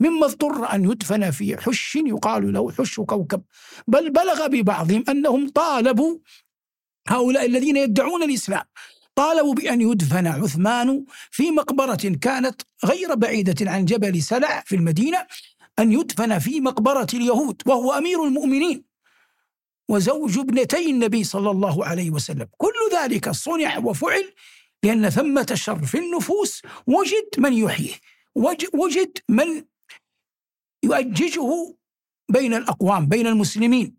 مما 0.00 0.26
اضطر 0.26 0.74
أن 0.74 0.84
يدفن 0.90 1.30
في 1.30 1.56
حش 1.56 1.96
يقال 1.96 2.52
له 2.52 2.70
حش 2.70 3.00
كوكب. 3.00 3.42
بل 3.88 4.10
بلغ 4.10 4.46
ببعضهم 4.46 5.04
أنهم 5.08 5.48
طالبوا 5.48 6.18
هؤلاء 7.08 7.46
الذين 7.46 7.76
يدعون 7.76 8.22
الإسلام 8.22 8.64
طالبوا 9.14 9.54
بأن 9.54 9.80
يدفن 9.80 10.26
عثمان 10.26 11.04
في 11.30 11.50
مقبرة 11.50 12.18
كانت 12.20 12.62
غير 12.84 13.14
بعيدة 13.14 13.70
عن 13.70 13.84
جبل 13.84 14.22
سلع 14.22 14.62
في 14.66 14.76
المدينة 14.76 15.26
أن 15.78 15.92
يدفن 15.92 16.38
في 16.38 16.60
مقبرة 16.60 17.06
اليهود 17.14 17.62
وهو 17.66 17.92
أمير 17.92 18.24
المؤمنين. 18.24 18.87
وزوج 19.88 20.38
ابنتي 20.38 20.90
النبي 20.90 21.24
صلى 21.24 21.50
الله 21.50 21.84
عليه 21.86 22.10
وسلم. 22.10 22.48
كل 22.56 22.74
ذلك 22.92 23.30
صنع 23.30 23.78
وفعل 23.78 24.34
لأن 24.82 25.10
ثمة 25.10 25.46
شر 25.54 25.84
في 25.84 25.98
النفوس 25.98 26.62
وجد 26.86 27.28
من 27.38 27.52
يحييه. 27.52 27.94
وجد 28.74 29.18
من 29.28 29.64
يؤججه 30.84 31.76
بين 32.28 32.54
الأقوام 32.54 33.06
بين 33.06 33.26
المسلمين. 33.26 33.96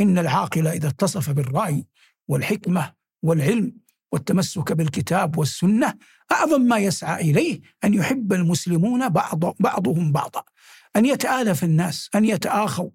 إن 0.00 0.18
العاقل 0.18 0.66
إذا 0.66 0.88
اتصف 0.88 1.30
بالرأي 1.30 1.86
والحكمة 2.28 2.94
والعلم 3.22 3.76
والتمسك 4.12 4.72
بالكتاب 4.72 5.38
والسنة 5.38 5.94
أعظم 6.32 6.60
ما 6.60 6.78
يسعى 6.78 7.30
إليه 7.30 7.60
أن 7.84 7.94
يحب 7.94 8.32
المسلمون 8.32 9.08
بعض 9.08 9.44
بعضهم 9.60 10.12
بعضا. 10.12 10.44
أن 10.96 11.06
يتآلف 11.06 11.64
الناس 11.64 12.10
أن 12.14 12.24
يتآخوا 12.24 12.90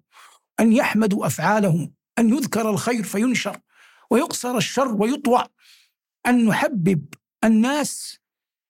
أن 0.60 0.72
يحمدوا 0.72 1.26
أفعالهم. 1.26 1.92
أن 2.18 2.30
يذكر 2.30 2.70
الخير 2.70 3.02
فينشر 3.02 3.60
ويقصر 4.10 4.56
الشر 4.56 4.94
ويطوى 4.94 5.44
أن 6.26 6.44
نحبب 6.44 7.14
الناس 7.44 8.18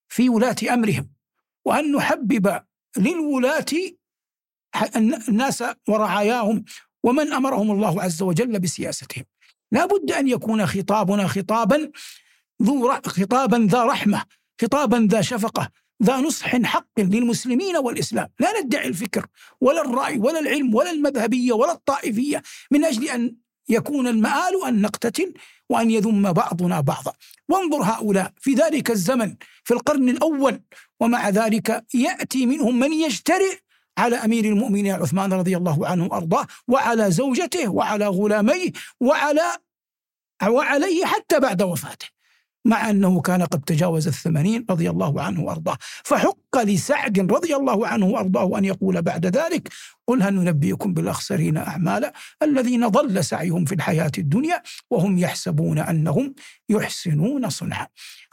في 0.09 0.29
ولاة 0.29 0.57
أمرهم 0.71 1.11
وأن 1.65 1.93
نحبب 1.93 2.63
للولاة 2.97 3.67
الناس 4.97 5.65
ورعاياهم 5.89 6.65
ومن 7.03 7.33
أمرهم 7.33 7.71
الله 7.71 8.03
عز 8.03 8.23
وجل 8.23 8.61
بسياستهم. 8.61 9.25
لا 9.73 9.87
بد 9.87 10.13
أن 10.13 10.29
يكون 10.29 10.67
خطابنا 10.67 11.27
خطابا 11.27 11.91
ذو 12.63 12.93
خطابا 13.07 13.69
ذا 13.71 13.85
رحمة 13.85 14.25
خطابا 14.63 15.09
ذا 15.11 15.21
شفقة 15.21 15.71
ذا 16.03 16.17
نصح 16.17 16.57
حق 16.63 16.99
للمسلمين 16.99 17.77
والإسلام. 17.77 18.29
لا 18.41 18.61
ندعي 18.61 18.89
الفكر 18.89 19.27
ولا 19.61 19.81
الرأي 19.81 20.19
ولا 20.19 20.39
العلم 20.39 20.75
ولا 20.75 20.91
المذهبية 20.91 21.53
ولا 21.53 21.73
الطائفية 21.73 22.43
من 22.71 22.85
أجل 22.85 23.09
أن 23.09 23.37
يكون 23.69 24.07
المآل 24.09 24.65
أن 24.69 24.81
نقتتل 24.81 25.35
وأن 25.71 25.91
يذم 25.91 26.33
بعضنا 26.33 26.81
بعضا. 26.81 27.13
وانظر 27.49 27.83
هؤلاء 27.83 28.33
في 28.41 28.55
ذلك 28.55 28.91
الزمن 28.91 29.37
في 29.65 29.75
القرن 29.75 30.09
الأول 30.09 30.61
ومع 31.01 31.29
ذلك 31.29 31.85
يأتي 31.95 32.47
منهم 32.47 32.79
من 32.79 32.93
يجترئ 32.93 33.57
على 33.99 34.17
أمير 34.17 34.45
المؤمنين 34.45 34.93
عثمان 34.95 35.33
رضي 35.33 35.57
الله 35.57 35.87
عنه 35.87 36.05
وأرضاه 36.05 36.47
وعلى 36.69 37.11
زوجته 37.11 37.69
وعلى 37.69 38.07
غلاميه 38.07 38.73
وعلى 39.01 39.53
وعليه 40.49 41.05
حتى 41.05 41.41
بعد 41.41 41.63
وفاته. 41.63 42.16
مع 42.67 42.91
أنه 42.91 43.21
كان 43.21 43.43
قد 43.43 43.61
تجاوز 43.61 44.09
الثمانين 44.09 44.67
رضي 44.71 44.91
الله 44.91 45.23
عنه 45.23 45.43
وأرضاه. 45.43 45.77
فحق 46.05 46.59
لسعد 46.59 47.33
رضي 47.33 47.57
الله 47.57 47.87
عنه 47.87 48.07
وأرضاه 48.07 48.59
أن 48.59 48.65
يقول 48.65 49.03
بعد 49.03 49.27
ذلك 49.27 49.69
قل 50.07 50.23
هل 50.23 50.35
ننبئكم 50.35 50.95
بالأخسرين 50.95 51.57
أعمالا 51.57 52.13
الذين 52.43 52.89
ضل 52.89 53.25
سعيهم 53.25 53.65
في 53.65 53.75
الحياة 53.75 54.13
الدنيا 54.19 54.63
وهم 54.91 55.19
يحسبون 55.19 55.79
أنهم 55.79 56.35
يحسنون 56.69 57.51
صنعا. 57.51 57.87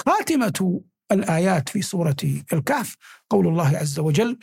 خاتمة 0.06 0.82
الآيات 1.12 1.70
في 1.70 1.82
سورة 1.82 2.16
الكهف 2.54 2.96
قول 3.30 3.48
الله 3.48 3.78
عز 3.78 4.00
وجل 4.00 4.38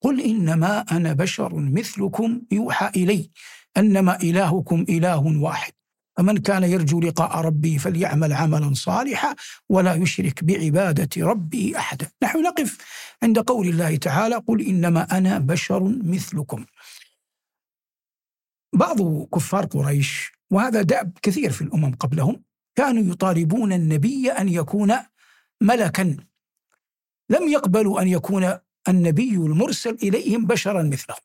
قل 0.00 0.20
إنما 0.20 0.80
أنا 0.80 1.12
بشر 1.12 1.54
مثلكم 1.54 2.42
يوحى 2.52 2.90
إلي 2.96 3.30
أنما 3.76 4.16
إلهكم 4.22 4.84
إله 4.88 5.26
واحد. 5.42 5.72
فمن 6.18 6.36
كان 6.38 6.62
يرجو 6.64 7.00
لقاء 7.00 7.40
ربه 7.40 7.76
فليعمل 7.76 8.32
عملا 8.32 8.74
صالحا 8.74 9.34
ولا 9.68 9.94
يشرك 9.94 10.44
بعبادة 10.44 11.26
ربه 11.26 11.72
أحدا. 11.76 12.10
نحن 12.22 12.42
نقف 12.42 12.78
عند 13.22 13.38
قول 13.38 13.68
الله 13.68 13.96
تعالى 13.96 14.34
قل 14.36 14.66
إنما 14.66 15.18
أنا 15.18 15.38
بشر 15.38 15.82
مثلكم. 15.82 16.64
بعض 18.72 19.24
كفار 19.34 19.66
قريش 19.66 20.32
وهذا 20.50 20.82
دأب 20.82 21.18
كثير 21.22 21.50
في 21.50 21.62
الأمم 21.62 21.94
قبلهم 21.94 22.42
كانوا 22.76 23.12
يطالبون 23.12 23.72
النبي 23.72 24.30
أن 24.30 24.48
يكون 24.48 24.94
ملكا. 25.60 26.16
لم 27.30 27.48
يقبلوا 27.48 28.02
أن 28.02 28.08
يكون 28.08 28.58
النبي 28.88 29.34
المرسل 29.34 29.94
إليهم 30.02 30.46
بشرا 30.46 30.82
مثلهم. 30.82 31.20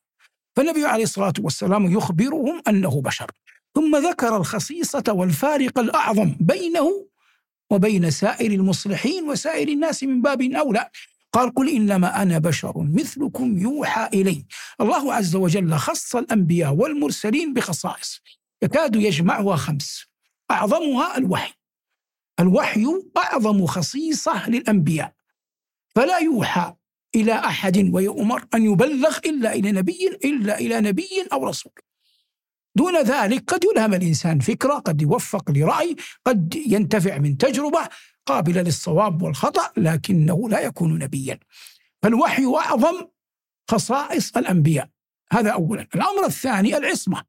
فالنبي 0.56 0.84
عليه 0.84 1.04
الصلاة 1.04 1.34
والسلام 1.38 1.92
يخبرهم 1.92 2.62
أنه 2.68 3.02
بشر. 3.02 3.30
ثم 3.74 3.96
ذكر 3.96 4.36
الخصيصة 4.36 5.04
والفارق 5.08 5.78
الأعظم 5.78 6.36
بينه 6.40 7.08
وبين 7.70 8.10
سائر 8.10 8.50
المصلحين 8.52 9.28
وسائر 9.28 9.68
الناس 9.68 10.04
من 10.04 10.22
باب 10.22 10.42
أولى. 10.42 10.90
قال 11.32 11.54
قل 11.54 11.68
إنما 11.68 12.22
أنا 12.22 12.38
بشر 12.38 12.72
مثلكم 12.76 13.58
يوحى 13.58 14.08
إلي. 14.14 14.46
الله 14.80 15.14
عز 15.14 15.36
وجل 15.36 15.74
خص 15.74 16.16
الأنبياء 16.16 16.74
والمرسلين 16.74 17.54
بخصائص 17.54 18.20
يكاد 18.62 18.96
يجمعها 18.96 19.56
خمس. 19.56 20.04
أعظمها 20.50 21.18
الوحي. 21.18 21.52
الوحي 22.40 22.86
أعظم 23.16 23.66
خصيصة 23.66 24.50
للأنبياء. 24.50 25.12
فلا 25.94 26.18
يوحى 26.18 26.74
إلى 27.14 27.32
أحد 27.32 27.90
ويؤمر 27.92 28.44
أن 28.54 28.64
يبلغ 28.64 29.18
إلا 29.24 29.52
إلى 29.54 29.72
نبي 29.72 30.18
إلا 30.24 30.58
إلى 30.58 30.80
نبي 30.80 31.08
أو 31.32 31.44
رسول. 31.48 31.72
دون 32.76 33.02
ذلك 33.02 33.52
قد 33.52 33.64
يلهم 33.64 33.94
الإنسان 33.94 34.38
فكرة 34.38 34.74
قد 34.74 35.02
يوفق 35.02 35.50
لرأي 35.50 35.96
قد 36.24 36.54
ينتفع 36.66 37.18
من 37.18 37.38
تجربة 37.38 37.88
قابلة 38.26 38.62
للصواب 38.62 39.22
والخطأ 39.22 39.72
لكنه 39.76 40.48
لا 40.48 40.60
يكون 40.60 40.98
نبيا. 40.98 41.38
فالوحي 42.02 42.44
أعظم 42.44 43.06
خصائص 43.70 44.36
الأنبياء. 44.36 44.88
هذا 45.32 45.50
أولا. 45.50 45.86
الأمر 45.94 46.26
الثاني 46.26 46.76
العصمة. 46.76 47.22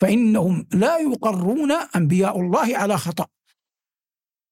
فإنهم 0.00 0.66
لا 0.72 0.98
يقرون 0.98 1.72
أنبياء 1.72 2.40
الله 2.40 2.76
على 2.78 2.98
خطأ. 2.98 3.26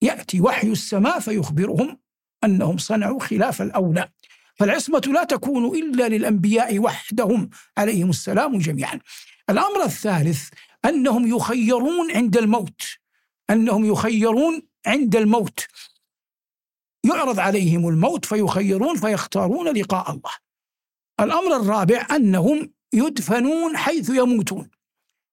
يأتي 0.02 0.40
وحي 0.40 0.68
السماء 0.68 1.20
فيخبرهم 1.20 1.98
أنهم 2.44 2.78
صنعوا 2.78 3.20
خلاف 3.20 3.62
الأولى. 3.62 4.08
فالعصمة 4.54 5.02
لا 5.06 5.24
تكون 5.24 5.76
إلا 5.76 6.08
للأنبياء 6.08 6.78
وحدهم 6.78 7.50
عليهم 7.78 8.10
السلام 8.10 8.58
جميعا. 8.58 9.00
الأمر 9.50 9.84
الثالث 9.84 10.48
أنهم 10.84 11.36
يخيرون 11.36 12.10
عند 12.16 12.36
الموت. 12.36 12.82
أنهم 13.50 13.84
يخيرون 13.84 14.62
عند 14.86 15.16
الموت. 15.16 15.66
يعرض 17.04 17.38
عليهم 17.40 17.88
الموت 17.88 18.24
فيخيرون 18.24 18.96
فيختارون 18.96 19.68
لقاء 19.68 20.10
الله. 20.10 20.32
الأمر 21.20 21.56
الرابع 21.56 22.06
أنهم 22.10 22.72
يدفنون 22.92 23.76
حيث 23.76 24.10
يموتون. 24.10 24.70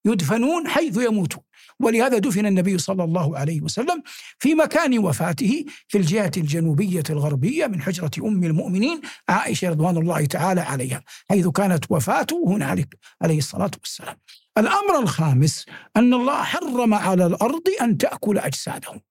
يدفنون 0.05 0.67
حيث 0.67 0.97
يموتون. 0.97 1.43
ولهذا 1.81 2.17
دفن 2.17 2.45
النبي 2.45 2.77
صلى 2.77 3.03
الله 3.03 3.37
عليه 3.37 3.61
وسلم 3.61 4.03
في 4.39 4.55
مكان 4.55 4.99
وفاته 4.99 5.65
في 5.87 5.97
الجهة 5.97 6.31
الجنوبية 6.37 7.03
الغربية 7.09 7.67
من 7.67 7.81
حجرة 7.81 8.11
أم 8.23 8.43
المؤمنين 8.43 9.01
عائشة 9.29 9.69
رضوان 9.69 9.97
الله 9.97 10.25
تعالى 10.25 10.61
عليها 10.61 11.03
حيث 11.29 11.47
كانت 11.47 11.85
وفاته 11.89 12.43
هنالك 12.47 12.97
عليه 13.21 13.37
الصلاة 13.37 13.71
والسلام. 13.79 14.15
الأمر 14.57 14.99
الخامس 14.99 15.65
أن 15.97 16.13
الله 16.13 16.43
حرم 16.43 16.93
على 16.93 17.25
الأرض 17.25 17.63
أن 17.81 17.97
تأكل 17.97 18.37
أجسادهم. 18.37 19.01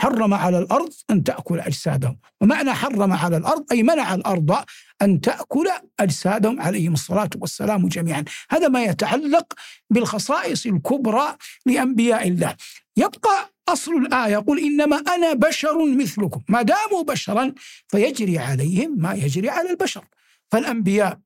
حرم 0.00 0.34
على 0.34 0.58
الأرض 0.58 0.92
أن 1.10 1.24
تأكل 1.24 1.60
أجسادهم. 1.60 2.18
ومعنى 2.40 2.74
حرم 2.74 3.12
على 3.12 3.36
الأرض 3.36 3.64
أي 3.72 3.82
منع 3.82 4.14
الأرض 4.14 4.64
أن 5.02 5.20
تأكل 5.20 5.68
أجسادهم 6.00 6.60
عليهم 6.60 6.92
الصلاة 6.92 7.30
والسلام 7.36 7.88
جميعا. 7.88 8.24
هذا 8.50 8.68
ما 8.68 8.84
يتعلق 8.84 9.52
بالخصائص 9.90 10.66
الكبرى 10.66 11.36
لأنبياء 11.66 12.28
الله. 12.28 12.56
يبقى 12.96 13.52
أصل 13.68 13.92
الآية 13.92 14.36
قل 14.36 14.58
إنما 14.58 14.96
أنا 14.96 15.32
بشر 15.32 15.94
مثلكم. 15.94 16.42
ما 16.48 16.62
داموا 16.62 17.02
بشرا 17.02 17.54
فيجري 17.88 18.38
عليهم 18.38 18.98
ما 18.98 19.14
يجري 19.14 19.50
على 19.50 19.70
البشر. 19.70 20.04
فالأنبياء 20.50 21.20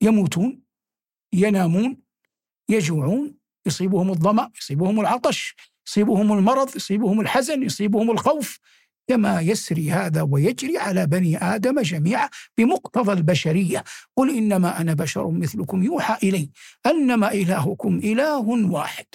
يموتون 0.00 0.62
ينامون 1.32 1.96
يجوعون 2.68 3.34
يصيبهم 3.66 4.10
الظمأ 4.10 4.50
يصيبهم 4.60 5.00
العطش. 5.00 5.54
يصيبهم 5.86 6.32
المرض 6.32 6.76
يصيبهم 6.76 7.20
الحزن 7.20 7.62
يصيبهم 7.62 8.10
الخوف. 8.10 8.58
كما 9.08 9.40
يسري 9.40 9.90
هذا 9.90 10.22
ويجري 10.22 10.78
على 10.78 11.06
بني 11.06 11.36
آدم 11.54 11.80
جميعا 11.80 12.28
بمقتضى 12.58 13.12
البشرية. 13.12 13.84
قل 14.16 14.36
إنما 14.36 14.80
أنا 14.80 14.94
بشر 14.94 15.30
مثلكم 15.30 15.82
يوحى 15.82 16.28
إلي 16.28 16.50
أنما 16.86 17.32
إلهكم 17.32 17.98
إله 18.04 18.38
واحد. 18.72 19.06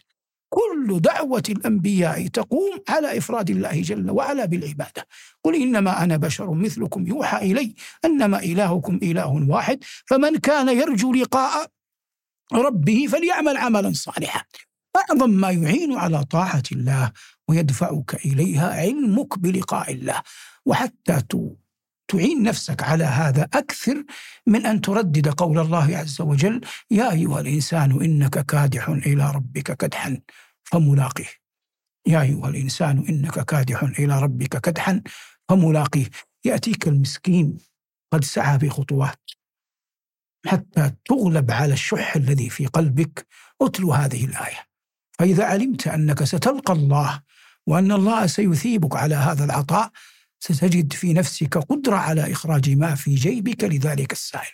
كل 0.50 1.00
دعوة 1.00 1.44
الأنبياء 1.50 2.28
تقوم 2.28 2.80
على 2.90 3.18
إفراد 3.18 3.50
الله 3.50 3.82
جل 3.82 4.12
وعلا 4.12 4.46
بالعبادة. 4.46 5.08
قل 5.44 5.56
إنما 5.56 6.04
أنا 6.04 6.18
بشر 6.18 6.54
مثلكم 6.54 7.08
يوحى 7.08 7.52
إلي 7.52 7.76
أنما 8.06 8.40
إلهكم 8.40 9.00
إله 9.04 9.50
واحد. 9.50 9.84
فمن 10.06 10.38
كان 10.38 10.78
يرجو 10.78 11.14
لقاء 11.14 11.68
ربه 12.54 13.08
فليعمل 13.12 13.58
عملا 13.58 13.92
صالحا. 13.94 14.44
أعظم 14.96 15.30
ما 15.30 15.52
يعين 15.52 15.98
على 15.98 16.24
طاعة 16.24 16.64
الله 16.72 17.12
ويدفعك 17.48 18.26
إليها 18.26 18.74
علمك 18.74 19.40
بلقاء 19.40 19.92
الله. 19.92 20.22
وحتى 20.66 21.22
تعين 22.08 22.44
نفسك 22.44 22.84
على 22.84 23.04
هذا 23.04 23.44
أكثر 23.44 24.04
من 24.48 24.66
أن 24.66 24.82
تردد 24.82 25.28
قول 25.28 25.60
الله 25.60 25.98
عز 25.98 26.22
وجل 26.22 26.62
يا 26.92 27.12
أيها 27.12 27.40
الإنسان 27.40 28.02
إنك 28.02 28.46
كادح 28.46 28.90
إلى 28.90 29.32
ربك 29.32 29.78
كدحا 29.78 30.22
فملاقيه. 30.64 31.30
يا 32.08 32.22
أيها 32.22 32.50
الإنسان 32.50 33.06
إنك 33.10 33.46
كادح 33.46 33.84
إلى 33.84 34.20
ربك 34.20 34.62
كدحا 34.62 35.02
فملاقيه. 35.50 36.10
يأتيك 36.46 36.88
المسكين 36.88 37.58
قد 38.14 38.24
سعى 38.24 38.58
بخطوات 38.58 39.22
حتى 40.46 40.92
تغلب 41.06 41.52
على 41.52 41.74
الشح 41.74 42.16
الذي 42.16 42.50
في 42.50 42.66
قلبك. 42.66 43.28
اتلو 43.62 43.94
هذه 43.94 44.26
الآية. 44.26 44.71
فإذا 45.22 45.46
علمت 45.46 45.88
أنك 45.88 46.24
ستلقى 46.24 46.74
الله 46.74 47.22
وأن 47.68 47.92
الله 47.92 48.28
سيثيبك 48.28 48.96
على 48.96 49.16
هذا 49.16 49.46
العطاء 49.46 49.92
ستجد 50.40 50.94
في 50.94 51.14
نفسك 51.14 51.58
قدرة 51.58 51.96
على 51.96 52.32
إخراج 52.32 52.70
ما 52.70 52.96
في 52.96 53.16
جيبك 53.16 53.64
لذلك 53.64 54.12
السائل. 54.12 54.52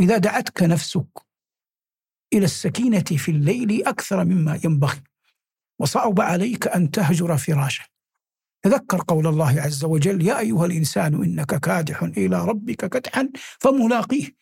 إذا 0.00 0.18
دعتك 0.18 0.62
نفسك 0.62 1.06
إلى 2.32 2.44
السكينة 2.44 3.04
في 3.04 3.30
الليل 3.30 3.86
أكثر 3.86 4.24
مما 4.24 4.60
ينبغي 4.64 5.02
وصعب 5.78 6.20
عليك 6.20 6.68
أن 6.68 6.90
تهجر 6.90 7.36
فراشه 7.36 7.84
تذكر 8.62 9.04
قول 9.08 9.26
الله 9.26 9.60
عز 9.60 9.84
وجل 9.84 10.26
يا 10.26 10.38
أيها 10.38 10.66
الإنسان 10.66 11.14
إنك 11.14 11.60
كادح 11.60 12.02
إلى 12.02 12.44
ربك 12.44 12.88
كدحا 12.88 13.28
فملاقيه. 13.58 14.36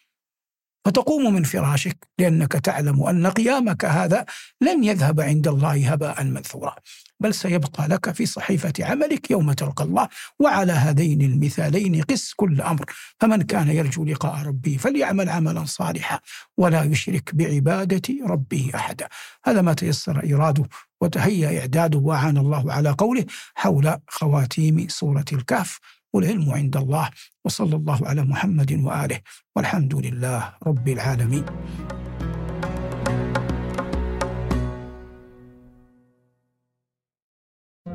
فتقوم 0.84 1.34
من 1.34 1.42
فراشك 1.42 2.08
لأنك 2.18 2.52
تعلم 2.52 3.02
أن 3.02 3.26
قيامك 3.26 3.84
هذا 3.84 4.24
لن 4.60 4.84
يذهب 4.84 5.20
عند 5.20 5.48
الله 5.48 5.92
هباء 5.92 6.24
منثورا. 6.24 6.74
بل 7.20 7.34
سيبقى 7.34 7.88
لك 7.88 8.10
في 8.10 8.26
صحيفة 8.26 8.72
عملك 8.80 9.30
يوم 9.30 9.52
تلقى 9.52 9.84
الله 9.84 10.08
وعلى 10.38 10.72
هذين 10.72 11.22
المثالين 11.22 12.02
قس 12.02 12.32
كل 12.36 12.60
أمر. 12.60 12.84
فمن 13.20 13.42
كان 13.42 13.68
يرجو 13.68 14.04
لقاء 14.04 14.46
ربه 14.46 14.76
فليعمل 14.80 15.28
عملا 15.28 15.64
صالحا 15.64 16.20
ولا 16.56 16.82
يشرك 16.82 17.34
بعبادة 17.34 18.14
ربه 18.26 18.70
أحدا. 18.74 19.08
هذا 19.44 19.62
ما 19.62 19.72
تيسر 19.72 20.34
إراده 20.34 20.64
وتهيأ 21.00 21.60
إعداده 21.60 21.98
وأعان 21.98 22.38
الله 22.38 22.72
على 22.72 22.90
قوله 22.90 23.24
حول 23.54 23.96
خواتيم 24.08 24.88
سورة 24.88 25.24
الكهف. 25.32 25.78
والعلم 26.13 26.51
عند 26.51 26.77
الله 26.77 27.09
وصلى 27.45 27.75
الله 27.75 27.99
على 28.07 28.21
محمد 28.23 28.71
واله 28.73 29.19
والحمد 29.55 29.95
لله 29.95 30.53
رب 30.67 30.87
العالمين. 30.87 31.45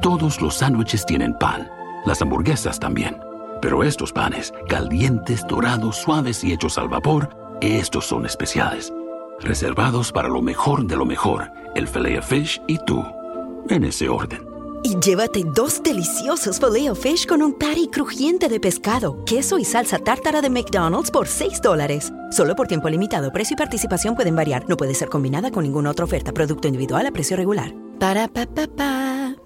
Todos 0.00 0.40
los 0.40 0.54
sándwiches 0.54 1.04
tienen 1.06 1.34
pan, 1.38 1.68
las 2.06 2.22
hamburguesas 2.22 2.78
también. 2.80 3.16
Pero 3.60 3.82
estos 3.82 4.12
panes, 4.12 4.54
calientes, 4.68 5.44
dorados, 5.46 5.96
suaves 5.96 6.44
y 6.44 6.52
hechos 6.52 6.78
al 6.78 6.88
vapor, 6.88 7.28
estos 7.60 8.06
son 8.06 8.24
especiales. 8.24 8.92
Reservados 9.40 10.12
para 10.12 10.28
lo 10.28 10.40
mejor 10.40 10.86
de 10.86 10.96
lo 10.96 11.04
mejor, 11.04 11.50
el 11.74 11.88
filet 11.88 12.22
fish 12.22 12.60
y 12.66 12.78
tú, 12.86 13.04
en 13.68 13.84
ese 13.84 14.08
orden 14.08 14.51
y 14.83 14.99
llévate 14.99 15.43
dos 15.45 15.81
deliciosos 15.81 16.59
filet 16.59 16.95
fish 16.95 17.25
con 17.25 17.41
un 17.41 17.53
patty 17.53 17.87
crujiente 17.87 18.49
de 18.49 18.59
pescado, 18.59 19.23
queso 19.25 19.57
y 19.57 19.65
salsa 19.65 19.99
tártara 19.99 20.41
de 20.41 20.49
McDonald's 20.49 21.11
por 21.11 21.27
6 21.27 21.61
dólares. 21.61 22.11
Solo 22.31 22.55
por 22.55 22.67
tiempo 22.67 22.89
limitado. 22.89 23.31
Precio 23.31 23.53
y 23.53 23.57
participación 23.57 24.15
pueden 24.15 24.35
variar. 24.35 24.65
No 24.67 24.75
puede 24.75 24.95
ser 24.95 25.09
combinada 25.09 25.51
con 25.51 25.63
ninguna 25.63 25.91
otra 25.91 26.05
oferta. 26.05 26.33
Producto 26.33 26.67
individual 26.67 27.05
a 27.05 27.11
precio 27.11 27.37
regular. 27.37 27.73
Para 27.99 28.27
pa 28.27 28.45
pa 28.45 28.67
pa. 28.67 29.42